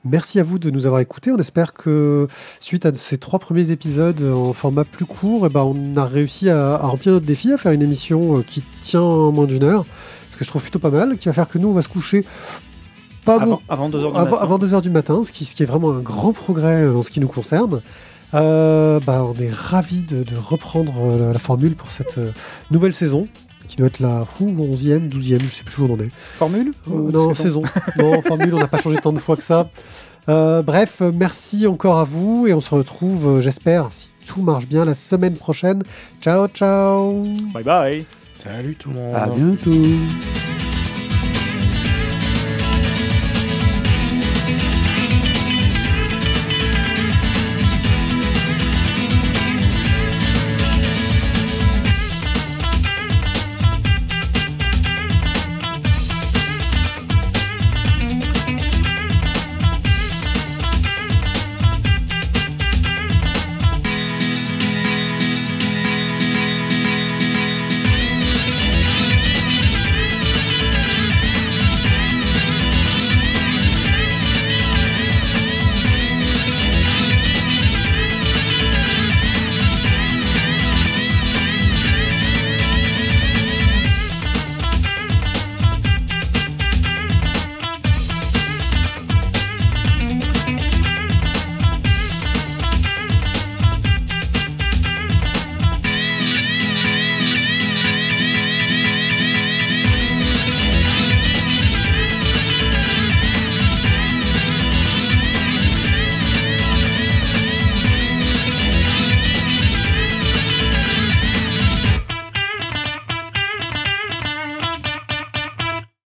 [0.06, 1.30] Merci à vous de nous avoir écoutés.
[1.30, 2.28] On espère que
[2.62, 6.50] suite à ces trois premiers épisodes en format plus court, eh ben, on a réussi
[6.50, 9.64] à, à remplir notre défi, à faire une émission euh, qui tient en moins d'une
[9.64, 9.86] heure,
[10.32, 11.90] ce que je trouve plutôt pas mal, qui va faire que nous on va se
[11.90, 12.26] coucher
[13.26, 14.38] pas bon- Avant, avant 2h du avant, matin.
[14.42, 17.04] avant 2h du matin, ce qui, ce qui est vraiment un grand progrès euh, en
[17.04, 17.82] ce qui nous concerne.
[18.34, 22.18] Euh, bah, on est ravis de, de reprendre euh, la, la formule pour cette
[22.72, 23.28] nouvelle saison,
[23.68, 26.10] qui doit être la ouh, 11e, 12e, je sais plus où on en est.
[26.12, 27.62] Formule Euh, non, saison
[28.00, 29.70] non, formule, on n'a pas changé tant de fois que ça.
[30.30, 34.84] Euh, bref, merci encore à vous et on se retrouve, j'espère, si tout marche bien,
[34.86, 35.84] la semaine prochaine.
[36.22, 37.24] Ciao, ciao
[37.54, 38.06] Bye bye
[38.44, 39.14] Salut tout le monde.
[39.16, 39.70] à bientôt